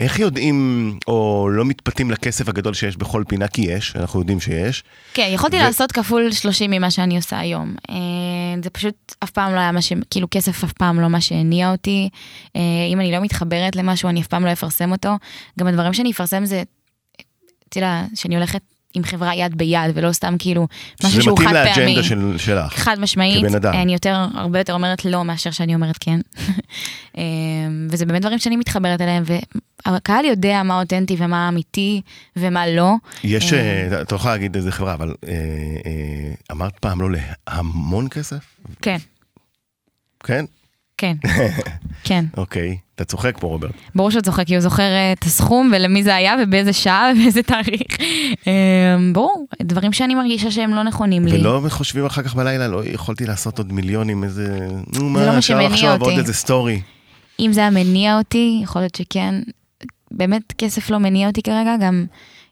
[0.00, 4.84] איך יודעים, או לא מתפתים לכסף הגדול שיש בכל פינה, כי יש, אנחנו יודעים שיש.
[5.14, 7.74] כן, יכולתי ו- לעשות כפול 30 ממה שאני עושה היום.
[7.90, 7.94] אה,
[8.64, 9.92] זה פשוט אף פעם לא היה מה ש...
[10.10, 12.08] כאילו כסף אף פעם לא מה שהניע אותי.
[12.56, 12.60] אה,
[12.92, 15.10] אם אני לא מתחברת למשהו, אני אף פעם לא אפרסם אותו.
[15.58, 16.62] גם הדברים שאני אפרסם זה,
[17.68, 18.62] אתה יודע, שאני הולכת
[18.94, 20.68] עם חברה יד ביד, ולא סתם כאילו
[21.04, 21.94] משהו שהוא מתאים חד פעמי.
[21.94, 22.72] לאג'נדה של, שלך.
[22.74, 23.74] חד משמעית, כבן אדם.
[23.74, 26.20] אני יותר, הרבה יותר אומרת לא מאשר שאני אומרת כן.
[27.18, 27.22] אה,
[27.90, 29.22] וזה באמת דברים שאני מתחברת אליהם,
[29.86, 32.00] והקהל יודע מה אותנטי ומה אמיתי
[32.36, 32.94] ומה לא.
[33.24, 33.58] יש, אה.
[33.92, 35.14] אה, אתה יכול להגיד איזה חברה, אבל
[36.50, 38.44] אמרת פעם לא להמון כסף?
[38.82, 38.96] כן,
[40.24, 40.44] כן?
[40.98, 41.16] כן,
[42.04, 42.24] כן.
[42.36, 42.76] אוקיי.
[42.94, 43.70] אתה צוחק פה רוברט.
[43.94, 47.42] ברור שהוא צוחק, כי הוא זוכר אה, את הסכום ולמי זה היה ובאיזה שעה ובאיזה
[47.42, 47.96] תאריך.
[48.46, 51.40] אה, ברור, דברים שאני מרגישה שהם לא נכונים לי.
[51.40, 54.68] ולא חושבים אחר כך בלילה, לא יכולתי לעשות עוד מיליונים, איזה...
[54.94, 56.18] נו לא מה, אפשר לחשוב עוד.
[56.18, 56.80] איזה סטורי.
[57.40, 59.34] אם זה היה מניע אותי, יכול להיות שכן.
[60.10, 62.06] באמת כסף לא מניע אותי כרגע, גם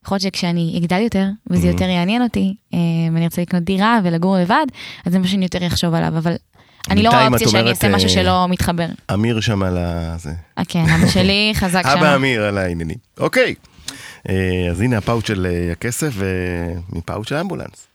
[0.05, 2.55] יכול להיות שכשאני אגדל יותר, וזה יותר יעניין אותי,
[3.13, 4.67] ואני ארצה לקנות דירה ולגור לבד,
[5.07, 6.35] אז זה מה שאני יותר אחשוב עליו, אבל
[6.91, 8.87] אני לא רואה אופציה שאני אעשה משהו אה, שלא מתחבר.
[9.15, 10.15] אמיר שם על ה...
[10.19, 10.31] זה.
[10.59, 11.89] אה, כן, אבא שלי חזק שם.
[11.89, 12.97] אבא אמיר על העניינים.
[13.21, 13.55] אוקיי.
[14.29, 17.87] אה, אז הנה הפאוץ' של הכסף ומפאוץ' של האמבולנס.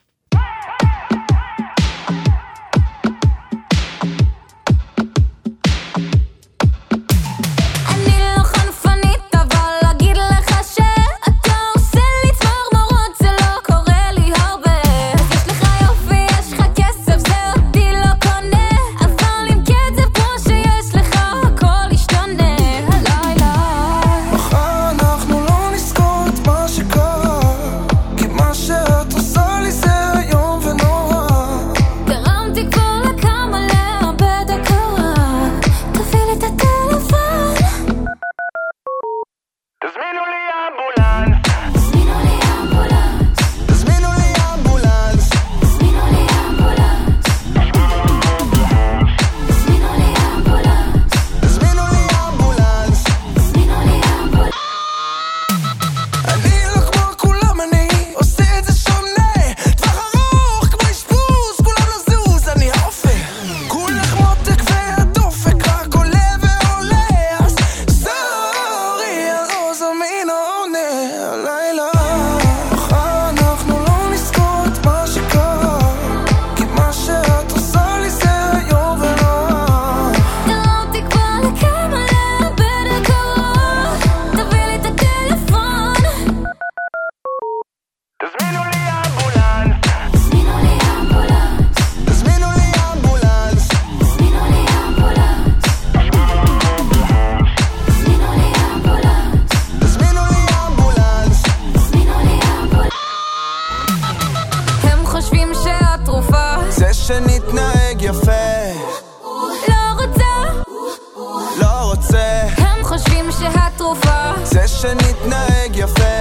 [114.61, 116.16] זה שנתנהג יפה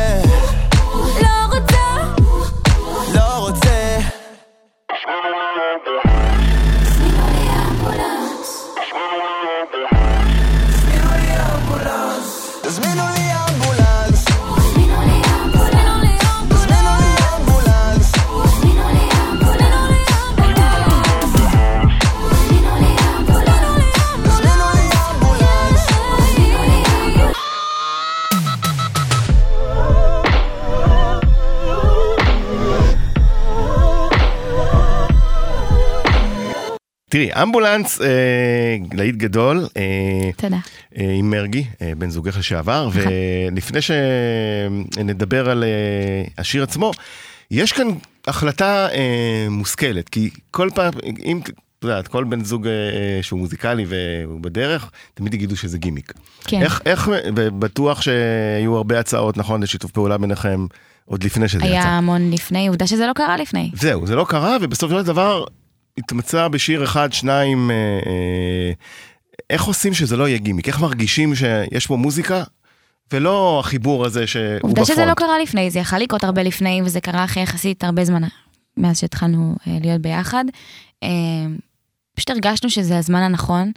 [37.16, 40.57] תראי, אמבולנס, אה, להיט גדול, אה, תודה.
[40.98, 43.02] אה, עם מרגי, אה, בן זוגך לשעבר, נכון.
[43.52, 46.92] ולפני שנדבר על אה, השיר עצמו,
[47.50, 47.87] יש כאן
[48.26, 50.92] החלטה אה, מושכלת, כי כל פעם,
[51.24, 52.72] אם את יודעת, כל בן זוג אה,
[53.22, 56.12] שהוא מוזיקלי והוא בדרך, תמיד יגידו שזה גימיק.
[56.44, 56.62] כן.
[56.62, 60.66] איך, איך, בטוח שהיו הרבה הצעות, נכון, לשיתוף פעולה ביניכם
[61.05, 61.88] עוד לפני שזה היה יצא.
[61.88, 63.70] המון לפני, עובדה שזה לא קרה לפני.
[63.74, 65.44] זהו, זה לא קרה, ובסופו של דבר
[65.98, 68.72] התמצא בשיר אחד, שניים, אה, אה,
[69.50, 70.68] איך עושים שזה לא יהיה גימיק?
[70.68, 72.42] איך מרגישים שיש פה מוזיקה,
[73.12, 74.78] ולא החיבור הזה שהוא בפרונט?
[74.78, 78.04] עובדה שזה לא קרה לפני, זה יכל לקרות הרבה לפני, וזה קרה אחרי יחסית הרבה
[78.04, 78.22] זמן
[78.76, 80.44] מאז שהתחלנו אה, להיות ביחד.
[82.14, 83.72] פשוט הרגשנו שזה הזמן הנכון,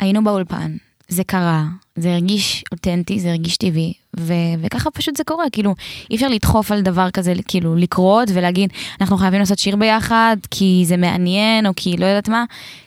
[0.00, 0.76] היינו באולפן,
[1.08, 1.64] זה קרה,
[1.96, 5.74] זה הרגיש אותנטי, זה הרגיש טבעי, ו- וככה פשוט זה קורה, כאילו,
[6.10, 10.82] אי אפשר לדחוף על דבר כזה, כאילו, לקרות ולהגיד, אנחנו חייבים לעשות שיר ביחד, כי
[10.86, 12.44] זה מעניין, או כי לא יודעת מה,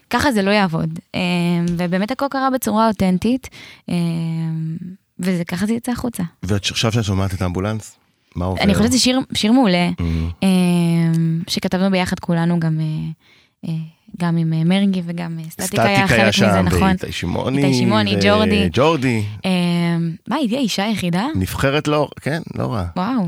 [0.09, 0.99] ככה זה לא יעבוד.
[1.15, 1.19] אה,
[1.77, 3.47] ובאמת הכל קרה בצורה אותנטית,
[3.89, 3.95] אה,
[5.19, 6.23] וזה ככה זה יצא החוצה.
[6.43, 7.95] ועכשיו שאת שומעת את האמבולנס,
[8.35, 8.61] מה עובר?
[8.61, 10.03] אני חושבת שזה שיר, שיר מעולה, Mhm.
[10.43, 10.47] אה,
[11.47, 12.79] שכתבנו ביחד כולנו גם,
[14.19, 16.81] גם עם אה, מרגי וגם אה, סטטיק היה חלק מזה, נכון.
[16.81, 18.69] ואיתי שמעוני, איתי שמעוני, ג'ורדי.
[18.73, 19.51] ג'ורדי, אה,
[20.27, 21.27] מה, היא האישה היחידה?
[21.35, 23.27] נבחרת לא, כן, לא רע, וואו.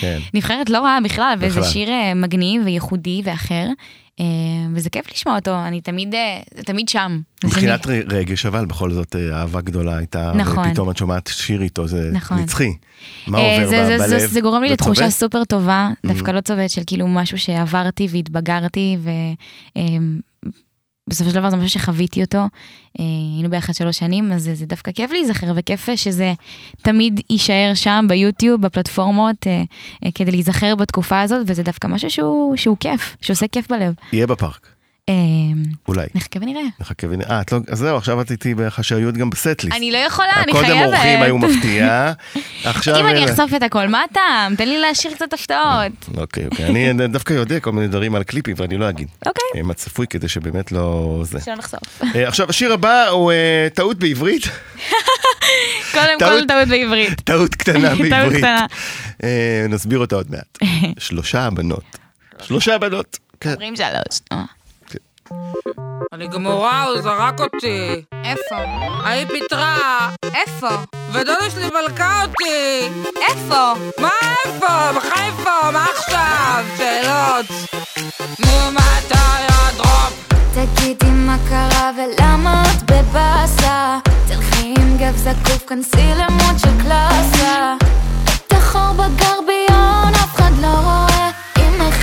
[0.00, 0.18] כן.
[0.34, 1.70] נבחרת לא רעה בכלל, וזה בכלל.
[1.72, 3.66] שיר אה, מגניב וייחודי ואחר,
[4.20, 4.24] אה,
[4.74, 7.20] וזה כיף לשמוע אותו, אני תמיד, אה, תמיד שם.
[7.42, 7.86] זה מבחינת.
[7.86, 10.68] ר- רגש, אבל בכל זאת אה, אהבה גדולה הייתה, נכון.
[10.68, 12.38] ופתאום את שומעת שיר איתו, זה נכון.
[12.38, 12.72] נצחי.
[13.26, 14.08] מה עובר זה- ב- זה- בלב?
[14.18, 15.10] זה- זה גורם לי זה לתחושה?
[15.10, 15.88] סופר טובה.
[16.06, 18.96] דווקא לא צובט של כאילו משהו שעברתי והתבגרתי,
[21.10, 22.38] ובסופו של דבר זה משהו שחוויתי אותו.
[22.38, 22.48] אה,
[23.34, 26.32] היינו ביחד שלוש שנים, אז זה- דווקא כיף להיזכר, וכיף שזה
[26.82, 29.62] תמיד יישאר שם ביוטיוב, בפלטפורמות, אה,
[30.04, 33.94] אה, כדי להיזכר בתקופה הזאת, וזה דווקא משהו שהוא שהוא כיף, שעושה כיף בלב.
[34.12, 34.66] יהיה בפארק,
[35.88, 36.06] אולי.
[36.14, 36.62] נחכה ונראה.
[36.80, 37.30] נחכה ונראה.
[37.30, 39.76] אה, את לא, אז זהו, עכשיו את איתי בחשאיות גם בסט-ליסט.
[39.76, 40.86] אני לא יכולה, אני חייבת.
[40.86, 42.12] אורחים היו מפתיע,
[42.64, 43.00] עכשיו...
[43.00, 44.56] אם אני אחשוף את הכל, מה הטעם?
[44.56, 46.16] תן לי להשאיר קצת הפתעות.
[46.16, 46.66] אוקיי, אוקיי.
[46.66, 49.08] אני דווקא יודע כל מיני דברים על קליפים ואני לא אגיד.
[49.26, 49.62] אוקיי.
[49.62, 51.40] מה צפוי כדי שבאמת לא זה.
[51.44, 52.02] שלא נחשוף.
[52.14, 54.42] אה, עכשיו השיר הבא הוא אה, טעות בעברית,
[55.94, 56.68] קודם כל טעות.
[56.68, 57.20] בעברית.
[57.20, 58.44] טעות קטנה בעברית.
[59.24, 60.58] אה, נסביר אותה עוד מעט.
[60.98, 61.98] שלושה בנות.
[62.42, 63.18] שלושה בנות.
[63.40, 63.52] כן.
[63.52, 64.40] אומרים שלוש.
[66.12, 68.04] אני גמורה, הוא זרק אותי.
[68.24, 68.56] איפה?
[69.04, 70.68] ההיא פיטרה, איפה?
[71.12, 72.88] ודודה שלי מלכה אותי.
[73.28, 73.72] איפה?
[73.98, 74.08] מה
[74.46, 74.92] איפה?
[74.96, 76.64] בחיפה, מה עכשיו?
[76.76, 77.46] שאלות.
[78.38, 80.28] נו, מתי הדרופ?
[80.54, 87.74] תגידי מה קרה ולמה את בבאסה תלכי עם גב זקוף, כנסי למוד של קלאסה
[88.46, 91.09] את החור בגרביון אף אחד לא רואה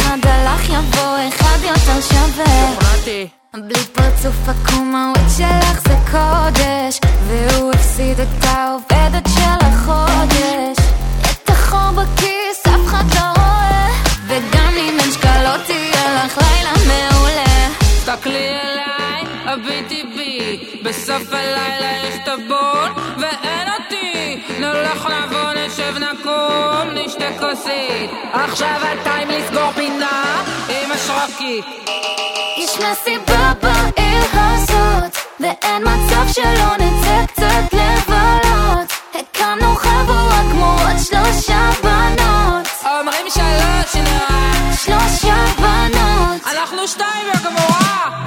[0.07, 3.27] אחד הלך יבוא אחד יותר שווה שמעתי.
[3.53, 10.77] בלי פרצוף עקום הוויד שלך זה קודש והוא הפסיד את העובדת של החודש
[11.21, 13.87] את החור בכיס אף אחד לא רואה
[14.27, 22.15] וגם אם אין שקלות תהיה לך לילה מעולה תסתכלי אליי, הביטי בי, בסוף הלילה יש
[22.25, 24.43] טבון ואין אותי.
[24.59, 25.36] נלך נבוא, נשב
[25.99, 28.11] נקום, נשתה כוסית.
[28.33, 31.65] עכשיו הטיים לסגור פינה עם השרוקית.
[32.57, 41.69] יש מסיבה בעיר הזאת ואין מצב שלא נצא קצת לבלות הקמנו חבורה כמו עוד שלושה
[41.83, 48.26] בנות אומרים שלוש נראה, שלושה בנות אנחנו שתיים וגמורה.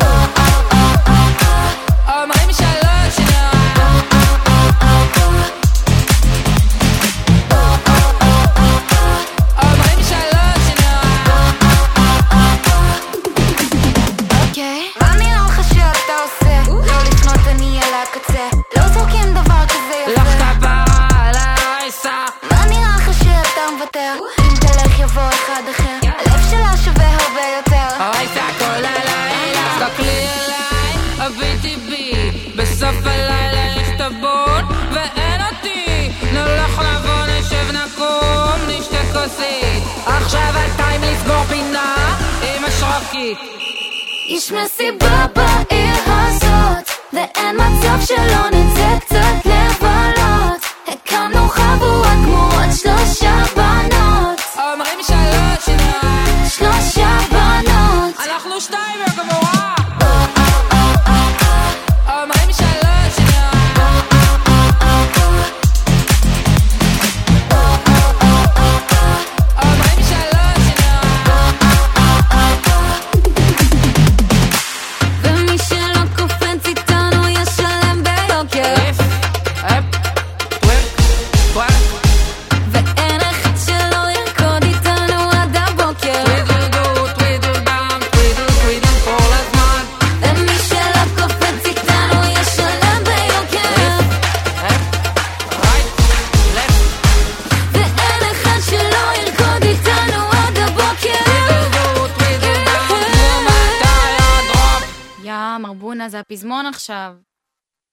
[106.01, 107.13] אנה, זה הפזמון עכשיו.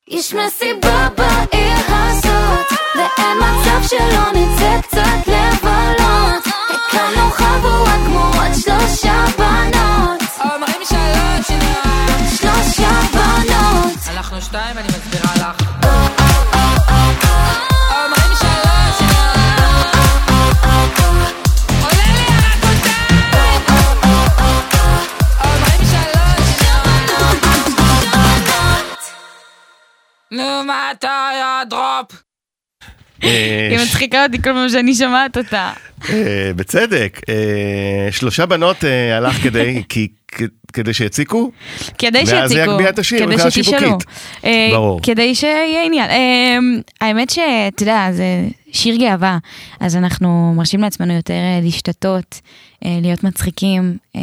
[0.07, 6.43] יש מסיבה בעיר הזאת, ואין מצב שלא נצא קצת לבלות.
[6.69, 11.47] הקמנו חבורה כמו עוד שלושה בנות, אומרים שלוש.
[12.39, 13.99] שלושה בנות.
[14.09, 16.16] אנחנו שתיים, אני מסבירה לך.
[30.32, 32.11] נו, מה אתה היה דרופ?
[32.11, 32.26] אה,
[33.22, 35.72] היא מצחיקה אותי כל פעם שאני שומעת אותה.
[36.09, 40.07] אה, בצדק, אה, שלושה בנות אה, הלך כדי, כי,
[40.74, 41.51] כדי שיציקו?
[41.97, 43.80] כדי ואז שיציקו, יגביה את השיר כדי מבחינה שתשאלו.
[43.80, 44.07] שיווקית.
[44.43, 44.99] אה, ברור.
[45.03, 46.09] כדי שיהיה עניין.
[46.09, 46.57] אה,
[47.01, 49.38] האמת שאתה יודע, זה שיר גאווה,
[49.80, 52.41] אז אנחנו מרשים לעצמנו יותר אה, להשתתות,
[52.86, 54.22] אה, להיות מצחיקים, אה,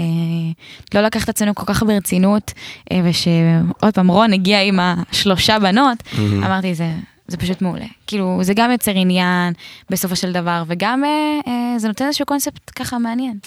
[0.95, 2.53] לא לקחת עצמנו כל כך ברצינות,
[2.93, 6.87] אה, ושעוד פעם רון הגיע עם השלושה בנות, אמרתי זה...
[7.29, 7.87] זה פשוט מעולה.
[8.07, 9.53] כאילו, זה גם יוצר עניין
[9.91, 13.39] בסופו של דבר, וגם אה, אה, זה נותן איזשהו קונספט ככה מעניין.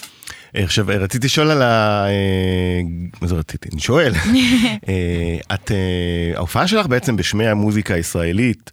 [0.56, 2.04] אה, עכשיו, אה, רציתי לשאול על ה...
[2.06, 2.80] אה,
[3.22, 3.68] מה זה רציתי?
[3.72, 4.12] אני שואל.
[5.54, 5.70] את,
[6.36, 8.70] ההופעה שלך בעצם בשמי המוזיקה הישראלית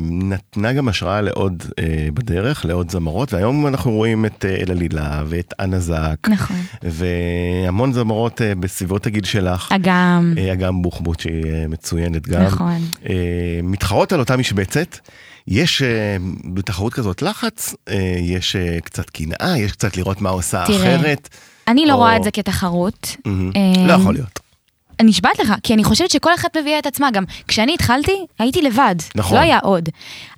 [0.00, 1.84] נתנה גם השראה לעוד אה,
[2.14, 6.56] בדרך, לעוד זמרות, והיום אנחנו רואים את אה, אלעלילה ואת אנה זק, נכון.
[6.82, 9.72] והמון זמרות אה, בסביבות הגיל שלך.
[9.72, 12.42] אגם, אגם בוחבוט שהיא מצוינת גם.
[12.42, 12.80] נכון.
[13.62, 14.98] מתחרות על אותה משבצת.
[15.48, 15.82] יש
[16.54, 17.74] בתחרות כזאת לחץ,
[18.20, 21.28] יש קצת קנאה, יש קצת לראות מה עושה תראה, אחרת.
[21.68, 23.16] אני לא או- רואה את זה כתחרות.
[23.26, 24.45] אה, לא יכול להיות.
[25.00, 27.10] אני נשבעת לך, כי אני חושבת שכל אחת מביאה את עצמה.
[27.10, 28.94] גם כשאני התחלתי, הייתי לבד.
[29.14, 29.36] נכון.
[29.38, 29.88] לא היה עוד.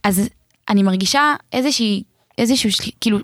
[0.04, 0.28] אז
[0.68, 2.02] אני מרגישה איזושהי,
[2.38, 3.18] איזשהו, כאילו,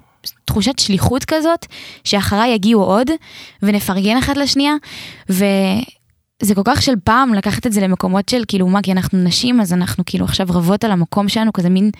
[0.45, 1.67] תחושת שליחות כזאת,
[2.05, 3.11] שאחריי יגיעו עוד,
[3.63, 4.75] ונפרגן אחת לשנייה,
[5.29, 9.61] וזה כל כך של פעם לקחת את זה למקומות של כאילו מה, כי אנחנו נשים,
[9.61, 11.91] אז אנחנו כאילו עכשיו רבות על המקום שלנו, כזה מין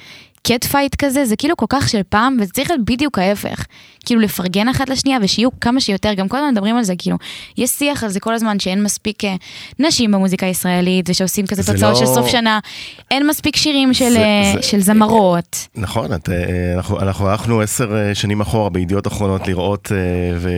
[0.47, 3.65] cat fight כזה, זה כאילו כל כך של פעם, וזה צריך להיות בדיוק ההפך.
[4.07, 7.17] כאילו לפרגן אחת לשנייה, ושיהיו כמה שיותר, גם כל הזמן מדברים על זה, כאילו,
[7.59, 9.35] יש שיח על זה כל הזמן, שאין מספיק אה,
[9.79, 12.59] נשים במוזיקה הישראלית, ושעושים כזה זה תוצאות לא- של סוף שנה,
[13.11, 15.67] אין מספיק שירים של, זה- אה, זה- של זמרות.
[15.75, 16.35] נכון, את, אה,
[16.77, 20.51] אנחנו, אנחנו הלכנו עשר אה, שנים אחורה בידיעות אחרונות לראות אה,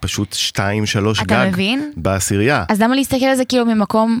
[0.00, 1.92] ופשוט שתיים, שלוש אתה גג מבין?
[1.96, 2.64] בעשירייה.
[2.68, 4.20] אז למה להסתכל על זה כאילו ממקום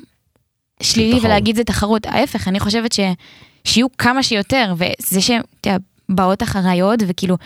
[0.82, 1.20] שלילי.
[1.22, 2.06] ולהגיד זה תחרות?
[2.06, 3.00] ההפך, אני חושבת ש...
[3.64, 5.40] שיהיו כמה שיותר, וזה שהן
[6.08, 7.36] באות אחריי עוד, וכאילו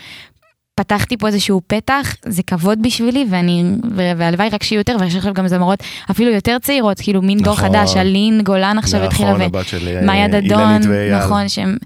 [0.75, 3.63] פתחתי פה איזשהו פתח, זה כבוד בשבילי, ואני,
[4.17, 5.79] והלוואי רק שיהיו יותר, ויש עכשיו גם זמרות
[6.11, 7.69] אפילו יותר צעירות, כאילו מין דור נכון.
[7.69, 10.81] חדש, אלין גולן עכשיו התחילה, נכון, של אה, מאיה אילנית דדון.
[11.23, 11.77] נכון, שהן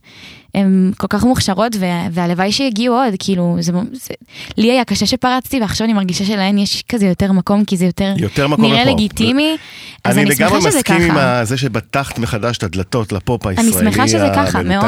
[0.56, 4.14] הן כל כך מוכשרות, וה- והלוואי שיגיעו עוד, כאילו, זה, זה,
[4.58, 8.14] לי היה קשה שפרצתי, ועכשיו אני מרגישה שלהן יש כזה יותר מקום, כי זה יותר,
[8.18, 8.94] יותר מקום נראה לפופ.
[8.94, 9.58] לגיטימי,
[10.04, 11.18] אז אני, שמחה לגמרי מסכים עם.
[11.18, 14.64] ה- זה שפתחת מחדש את הדלתות לפופ הישראלי שמחה שזה ככה.
[14.64, 14.86] מאוד.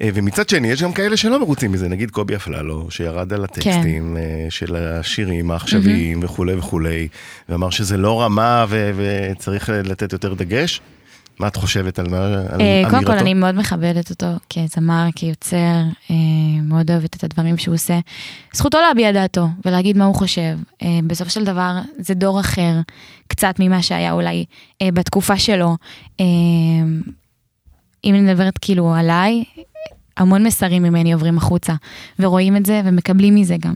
[0.00, 4.16] אה, ומצד שני, יש גם כאלה שלא מרוצים מזה, נגיד קובי אפללו, שירד על הטקסטים
[4.16, 4.22] כן.
[4.44, 7.08] אה, של השירים העכשוויים וכולי וכולי,
[7.48, 10.80] ואמר שזה לא רמה ו- וצריך לתת יותר דגש.
[11.40, 13.20] מה את חושבת על מה- על אה, קודם כל אמירתו?
[13.24, 15.56] אני מאוד מכבדת אותו כזמר, כיוצר,
[16.10, 16.14] אה,
[16.62, 17.98] מאוד אוהבת את הדברים שהוא עושה.
[18.54, 20.58] זכותו להביע דעתו ולהגיד מה הוא חושב.
[20.82, 22.80] אה, בסופו של דבר זה דור אחר,
[23.28, 24.44] קצת ממה שהיה אולי
[24.82, 25.76] בתקופה שלו.
[28.04, 29.44] אם אני מדברת כאילו עליי,
[30.16, 31.74] המון מסרים ממני עוברים החוצה,
[32.18, 33.74] ורואים את זה ומקבלים מזה גם.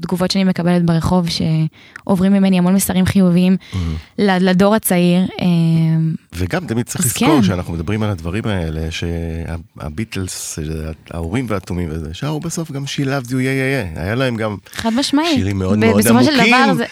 [0.00, 3.56] תגובות שאני מקבלת ברחוב שעוברים ממני המון מסרים חיוביים
[4.18, 5.26] ל- לדור הצעיר.
[6.32, 7.42] וגם תמיד צריך לזכור כן.
[7.42, 10.58] שאנחנו מדברים על הדברים האלה, שהביטלס,
[11.10, 14.00] האורים והתומים וזה, שרו בסוף גם She Loves You, yeah, yeah, yeah.
[14.00, 15.34] היה להם גם חד משמעית.
[15.34, 16.64] שירים מאוד מאוד בסופו של עמוקים.
[16.64, 16.84] דבר זה...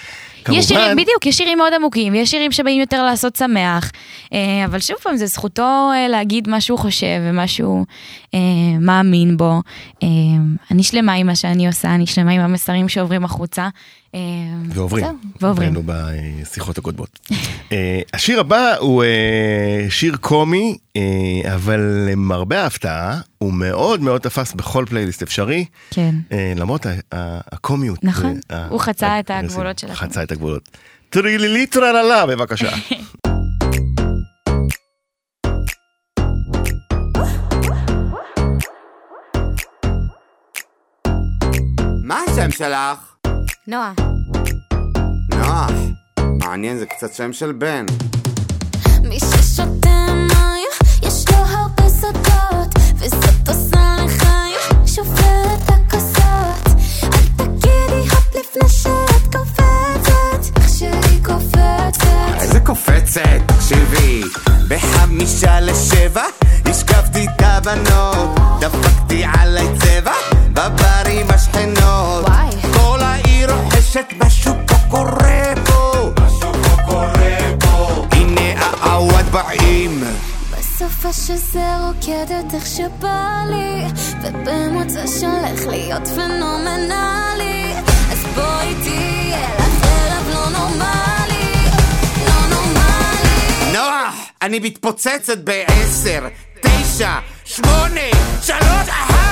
[0.45, 0.61] כמובן.
[0.61, 3.91] יש שירים, בדיוק, יש שירים מאוד עמוקים, ויש שירים שבאים יותר לעשות שמח,
[4.33, 7.87] אה, אבל שוב פעם, זה זכותו אה, להגיד מה שהוא חושב ומה שהוא
[8.35, 8.39] אה,
[8.81, 9.61] מאמין בו.
[10.03, 10.09] אה,
[10.71, 13.69] אני שלמה עם מה שאני עושה, אני שלמה עם המסרים שעוברים החוצה.
[14.15, 14.21] אה,
[14.69, 15.69] ועוברים, זהו, ועוברים.
[15.69, 17.19] ראינו בשיחות הקודמות.
[17.73, 20.77] אה, השיר הבא הוא אה, שיר קומי,
[21.55, 26.15] אבל למרבה ההפתעה, הוא מאוד מאוד תפס בכל פלייליסט אפשרי, כן.
[26.57, 26.87] למרות
[27.53, 28.05] הקומיות.
[28.05, 29.31] נכון, הוא חצה את.
[29.31, 30.69] הגבולות של חצה את הגבולות.
[31.11, 32.71] טרילילי טרללה, בבקשה.
[42.05, 43.14] מה השם שלך?
[43.67, 43.93] נועה.
[45.31, 45.67] נועה.
[46.21, 47.87] מעניין, זה קצת שם של בן.
[49.03, 50.69] מי ששותה מים,
[51.03, 56.77] יש לו הרבה סודות, וזאת עושה לחיים, שובר את הכוסות.
[57.03, 62.07] אל תגידי הופ לפני שאת קופצת, איך שהיא קופצת.
[62.41, 63.23] איזה קופצת?
[63.47, 64.23] תקשיבי,
[64.69, 66.25] בחמישה לשבע,
[66.65, 70.13] השכבתי את הבנות, דפקתי עליי צבע,
[70.53, 72.25] בבר עם השכנות.
[72.25, 72.44] וואי.
[73.95, 75.45] פה משהו פה קורה
[77.61, 80.05] פה הנה העווד באים.
[80.51, 83.85] בסוף השזה רוקדת איך שבא לי
[84.23, 87.73] ובמוצא שהולך להיות פנומנלי.
[88.13, 91.65] אז בואי תהיה לך ערב לא נורמלי
[92.27, 93.73] לא נורמלי.
[93.73, 96.29] נוח, אני מתפוצצת בעשר,
[96.63, 98.11] תשע, שמונה,
[98.43, 99.24] שלוש, אחת,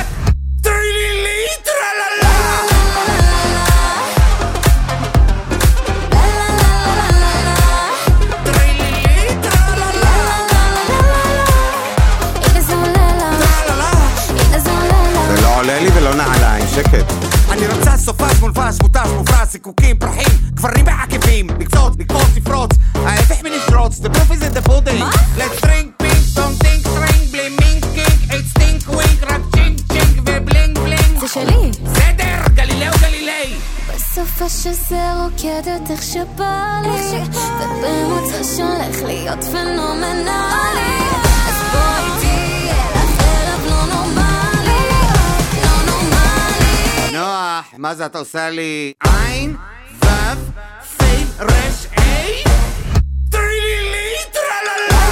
[16.75, 17.13] שקט.
[17.51, 24.01] אני רוצה סופש מולבש, מותש, מופרע, זיקוקים, פרחים, גברים בעקבים, לקפוץ, לקפוץ, לפרוץ, ההפך מלפרוץ,
[24.01, 25.03] the proof is in the pudding.
[25.39, 30.19] Let's drink pink, don't think, drink, בלי מינק, קינק, it's stink, wink, רק צ'ינק, צ'ינק
[30.21, 31.21] ובלינג, בלינג.
[31.21, 33.57] זה שלי בסדר, גלילאו גלילי.
[33.95, 37.21] בסוף השזה רוקדת איך שבא לי
[37.61, 40.99] ובמוצא שהולך להיות פנומנלי
[41.49, 42.22] אז בואי
[47.33, 48.93] נוח, מה זה אתה עושה לי?
[49.01, 49.57] עין,
[50.03, 50.07] וו,
[50.99, 52.45] פי, רש, אי?
[53.31, 55.03] טרילילי, טרללה!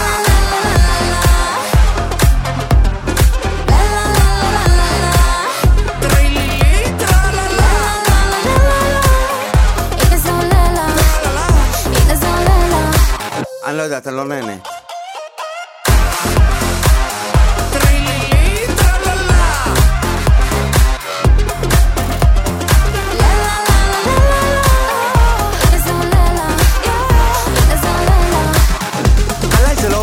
[13.66, 14.79] אני לא יודעת, אני לא נהנה.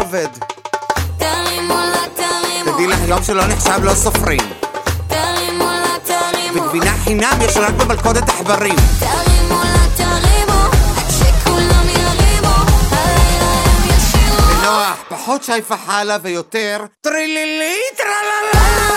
[0.07, 0.27] עובד.
[2.65, 4.39] תדעי לך, יום שלא נחשב לא סופרים.
[6.53, 8.75] וגבינה חינם יש רק במלכודת עכברים.
[8.99, 10.61] תרימו לה, תרימו
[10.97, 12.55] עד שכולם ירימו
[12.91, 18.87] הלילה הם ישירו נוח, פחות שי פחלה ויותר טרילילי, טרללה!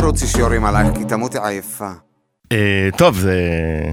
[0.00, 1.90] תרוצי שיורים עלייך, כי תמותי עייפה.
[2.52, 3.34] אה, טוב, זה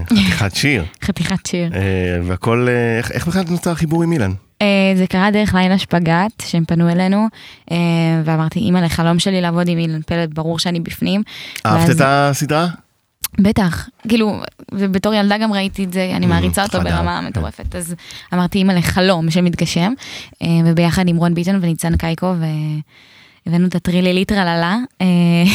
[0.08, 0.84] חתיכת שיר.
[1.04, 1.70] חתיכת שיר.
[1.74, 1.80] אה,
[2.24, 4.32] והכל, אה, איך- בכלל נוצר החיבור עם אילן?
[4.96, 7.26] זה קרה דרך לילה שפגאט, שהם פנו אלינו,
[8.24, 11.22] ואמרתי, אימא, לחלום שלי לעבוד עם אילן פלד, ברור שאני בפנים.
[11.66, 12.66] אהבת את הסדרה?
[13.40, 14.40] בטח, כאילו,
[14.72, 17.26] ובתור ילדה גם ראיתי את זה, אני מעריצה אותו ברמה כן.
[17.26, 17.94] מטורפת, אז
[18.34, 19.92] אמרתי, אימא לחלום שמתגשם,
[20.64, 22.34] וביחד עם רון ביטון וניצן קייקו,
[23.46, 25.06] והבאנו את הטרילילי טרללה, אה,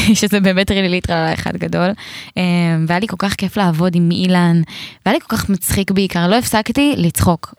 [0.20, 1.90] שזה באמת טרילילי טרללה אחד גדול,
[2.38, 2.44] אה,
[2.88, 4.62] והיה לי כל כך כיף לעבוד עם אילן,
[5.06, 7.54] והיה לי כל כך מצחיק בעיקר, לא הפסקתי לצחוק,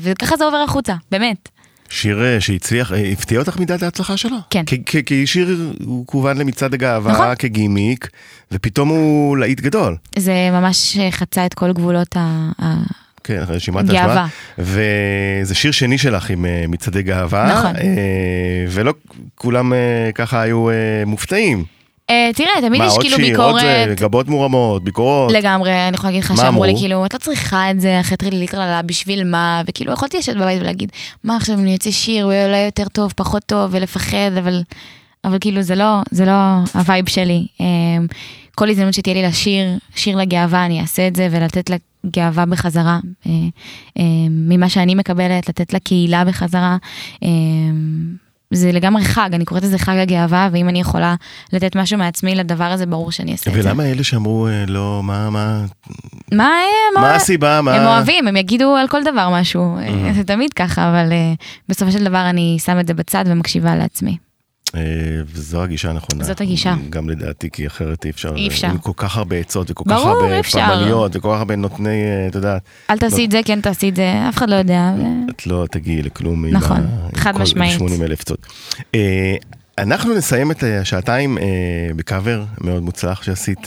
[0.00, 1.48] וככה זה עובר החוצה, באמת.
[1.88, 4.36] שיר אה, שהצליח, הפתיע אותך מידת ההצלחה שלו?
[4.50, 4.64] כן.
[5.06, 7.34] כי שיר הוא כוון למצעד הגאווה נכון.
[7.38, 8.10] כגימיק,
[8.52, 9.96] ופתאום הוא להיט גדול.
[10.18, 12.50] זה ממש חצה את כל גבולות ה...
[13.26, 14.00] כן, רשימת גאווה.
[14.00, 14.26] ההשוואה.
[15.42, 17.46] וזה שיר שני שלך עם אה, מצעדי גאווה.
[17.52, 17.76] נכון.
[17.76, 18.94] אה, ולא
[19.34, 20.66] כולם אה, ככה היו
[21.06, 21.64] מופתעים.
[22.10, 24.00] אה, תראה, תמיד מה, יש עוד כאילו שיר, עוד זה, ביקורת.
[24.00, 25.32] גבות מורמות, ביקורות.
[25.32, 26.74] לגמרי, אני יכולה להגיד לך מה שאמרו לי?
[26.78, 30.60] כאילו, את לא צריכה את זה אחרי טרילילי טרללה, בשביל מה, וכאילו יכולתי לשבת בבית
[30.60, 30.92] ולהגיד,
[31.24, 34.62] מה עכשיו אני אוציא שיר, הוא אולי יותר טוב, פחות טוב, ולפחד, אבל,
[35.24, 36.32] אבל כאילו זה לא, זה לא
[36.74, 37.46] הווייב שלי.
[38.54, 41.76] כל הזדמנות שתהיה לי לשיר, שיר לגאווה, אני אעשה את זה, ולתת לה
[42.06, 43.32] גאווה בחזרה, אה,
[43.98, 46.76] אה, ממה שאני מקבלת, לתת לקהילה בחזרה.
[47.22, 47.28] אה,
[48.50, 51.14] זה לגמרי חג, אני קוראת לזה חג הגאווה, ואם אני יכולה
[51.52, 53.68] לתת משהו מעצמי לדבר הזה, ברור שאני אעשה את זה.
[53.68, 55.64] ולמה אלה שאמרו לא, מה, מה,
[56.32, 57.74] מה, אה, מה הסיבה, מה...
[57.74, 60.12] הם אוהבים, הם יגידו על כל דבר משהו, Mm-hmm.
[60.12, 61.12] זה תמיד ככה, אבל
[61.68, 64.16] בסופו של דבר אני שם את זה בצד ומקשיבה לעצמי.
[64.74, 64.80] אה,
[65.26, 66.24] וזו הגישה הנכונה.
[66.24, 66.74] זאת הגישה.
[66.90, 68.36] גם לדעתי, כי אחרת אי אפשר.
[68.36, 68.66] אי אפשר.
[68.66, 70.42] עם כל כך הרבה עצות וכל כך הרבה.
[70.42, 72.58] פרמניות וכל כך הרבה נותני, אה, אתה יודע,
[72.90, 74.92] אל תעשי את זה, כן תעשי את זה, אף אחד לא יודע.
[75.30, 76.46] את לא תגיעי לכלום.
[76.46, 77.78] נכון, חד משמעית.
[77.78, 78.46] 80 אלף עצות.
[78.94, 79.36] אה,
[79.78, 81.38] אנחנו נסיים את השעתיים
[81.96, 83.66] בקאבר מאוד מוצלח שעשית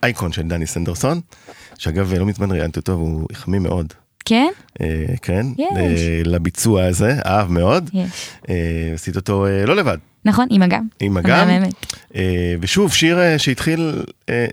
[0.00, 1.20] לאייקון של דני סנדרסון,
[1.78, 3.92] שאגב לא מזמן ראיינתי אותו והוא החמיא מאוד.
[4.24, 4.48] כן?
[4.80, 5.46] אה, כן.
[5.76, 7.90] אה, לביצוע הזה, אהב מאוד.
[7.92, 8.10] יש.
[8.48, 10.86] אה, עשית אותו לא לבד, נכון, עם אגם.
[11.00, 11.48] עם אגם.
[12.60, 14.02] ושוב, שיר שהתחיל,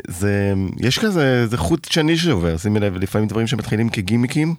[0.07, 4.55] זה, יש כזה, זה חוט שני שעובר, שימי לב, לפעמים דברים שמתחילים כגימיקים,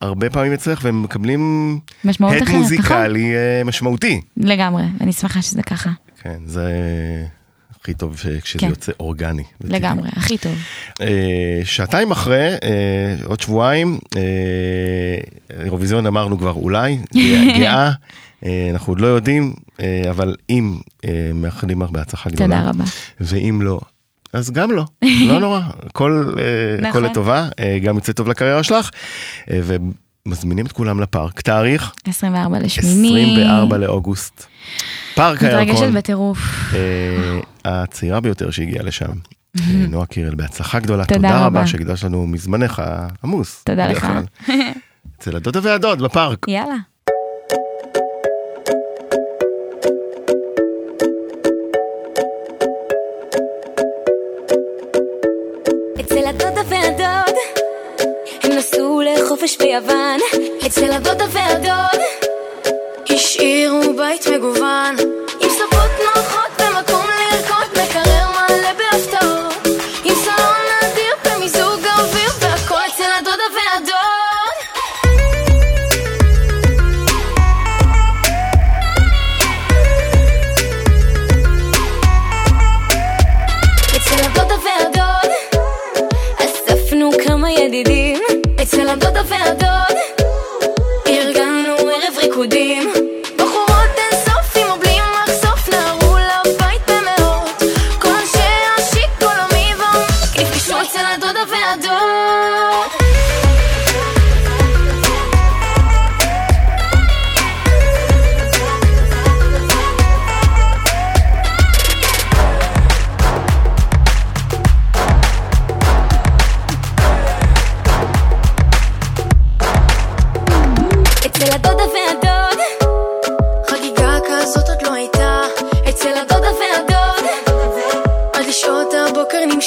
[0.00, 2.60] הרבה פעמים אצלך, והם מקבלים משמעות אחרת, נכון?
[2.60, 4.20] מוזיקלי אה, משמעותי.
[4.36, 5.90] לגמרי, אני שמחה שזה ככה.
[6.22, 6.72] כן, זה
[7.82, 8.68] הכי טוב כשזה כן.
[8.68, 9.42] יוצא אורגני.
[9.60, 10.52] לגמרי, הכי טוב.
[11.00, 14.22] אה, שעתיים אחרי, אה, עוד שבועיים, אה,
[15.64, 16.98] אירוויזיון אמרנו כבר אולי,
[17.58, 17.90] גאה,
[18.44, 19.54] אה, אנחנו עוד לא יודעים,
[20.10, 20.78] אבל אם
[21.34, 22.56] מאחלים לך בהצלחה גדולה.
[22.56, 22.84] תודה רבה.
[23.20, 23.80] ואם לא,
[24.32, 24.84] אז גם לא,
[25.28, 27.04] לא נורא, הכל, אה, הכל נכון.
[27.04, 27.48] לטובה,
[27.82, 28.90] גם יוצא טוב לקריירה שלך,
[30.26, 33.32] ומזמינים את כולם לפארק, תאריך 24 לשמיני.
[33.34, 34.46] 24 לאוגוסט.
[35.14, 36.38] פארק מתרגשת הירקון, בטירוף.
[36.74, 39.10] אה, הצעירה ביותר שהגיעה לשם.
[39.58, 41.66] אה, נועה קירל, בהצלחה גדולה, תודה רבה.
[41.66, 43.62] שהקדשת לנו מזמנך העמוס.
[43.64, 44.06] תודה לך.
[45.18, 46.38] אצל הדודה והדוד בפארק.
[46.48, 46.76] יאללה.
[59.42, 60.20] לחופש ביוון
[60.66, 62.00] אצל הדודה והדוד
[63.10, 64.96] השאירו בית מגוון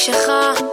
[0.02, 0.71] הבוקר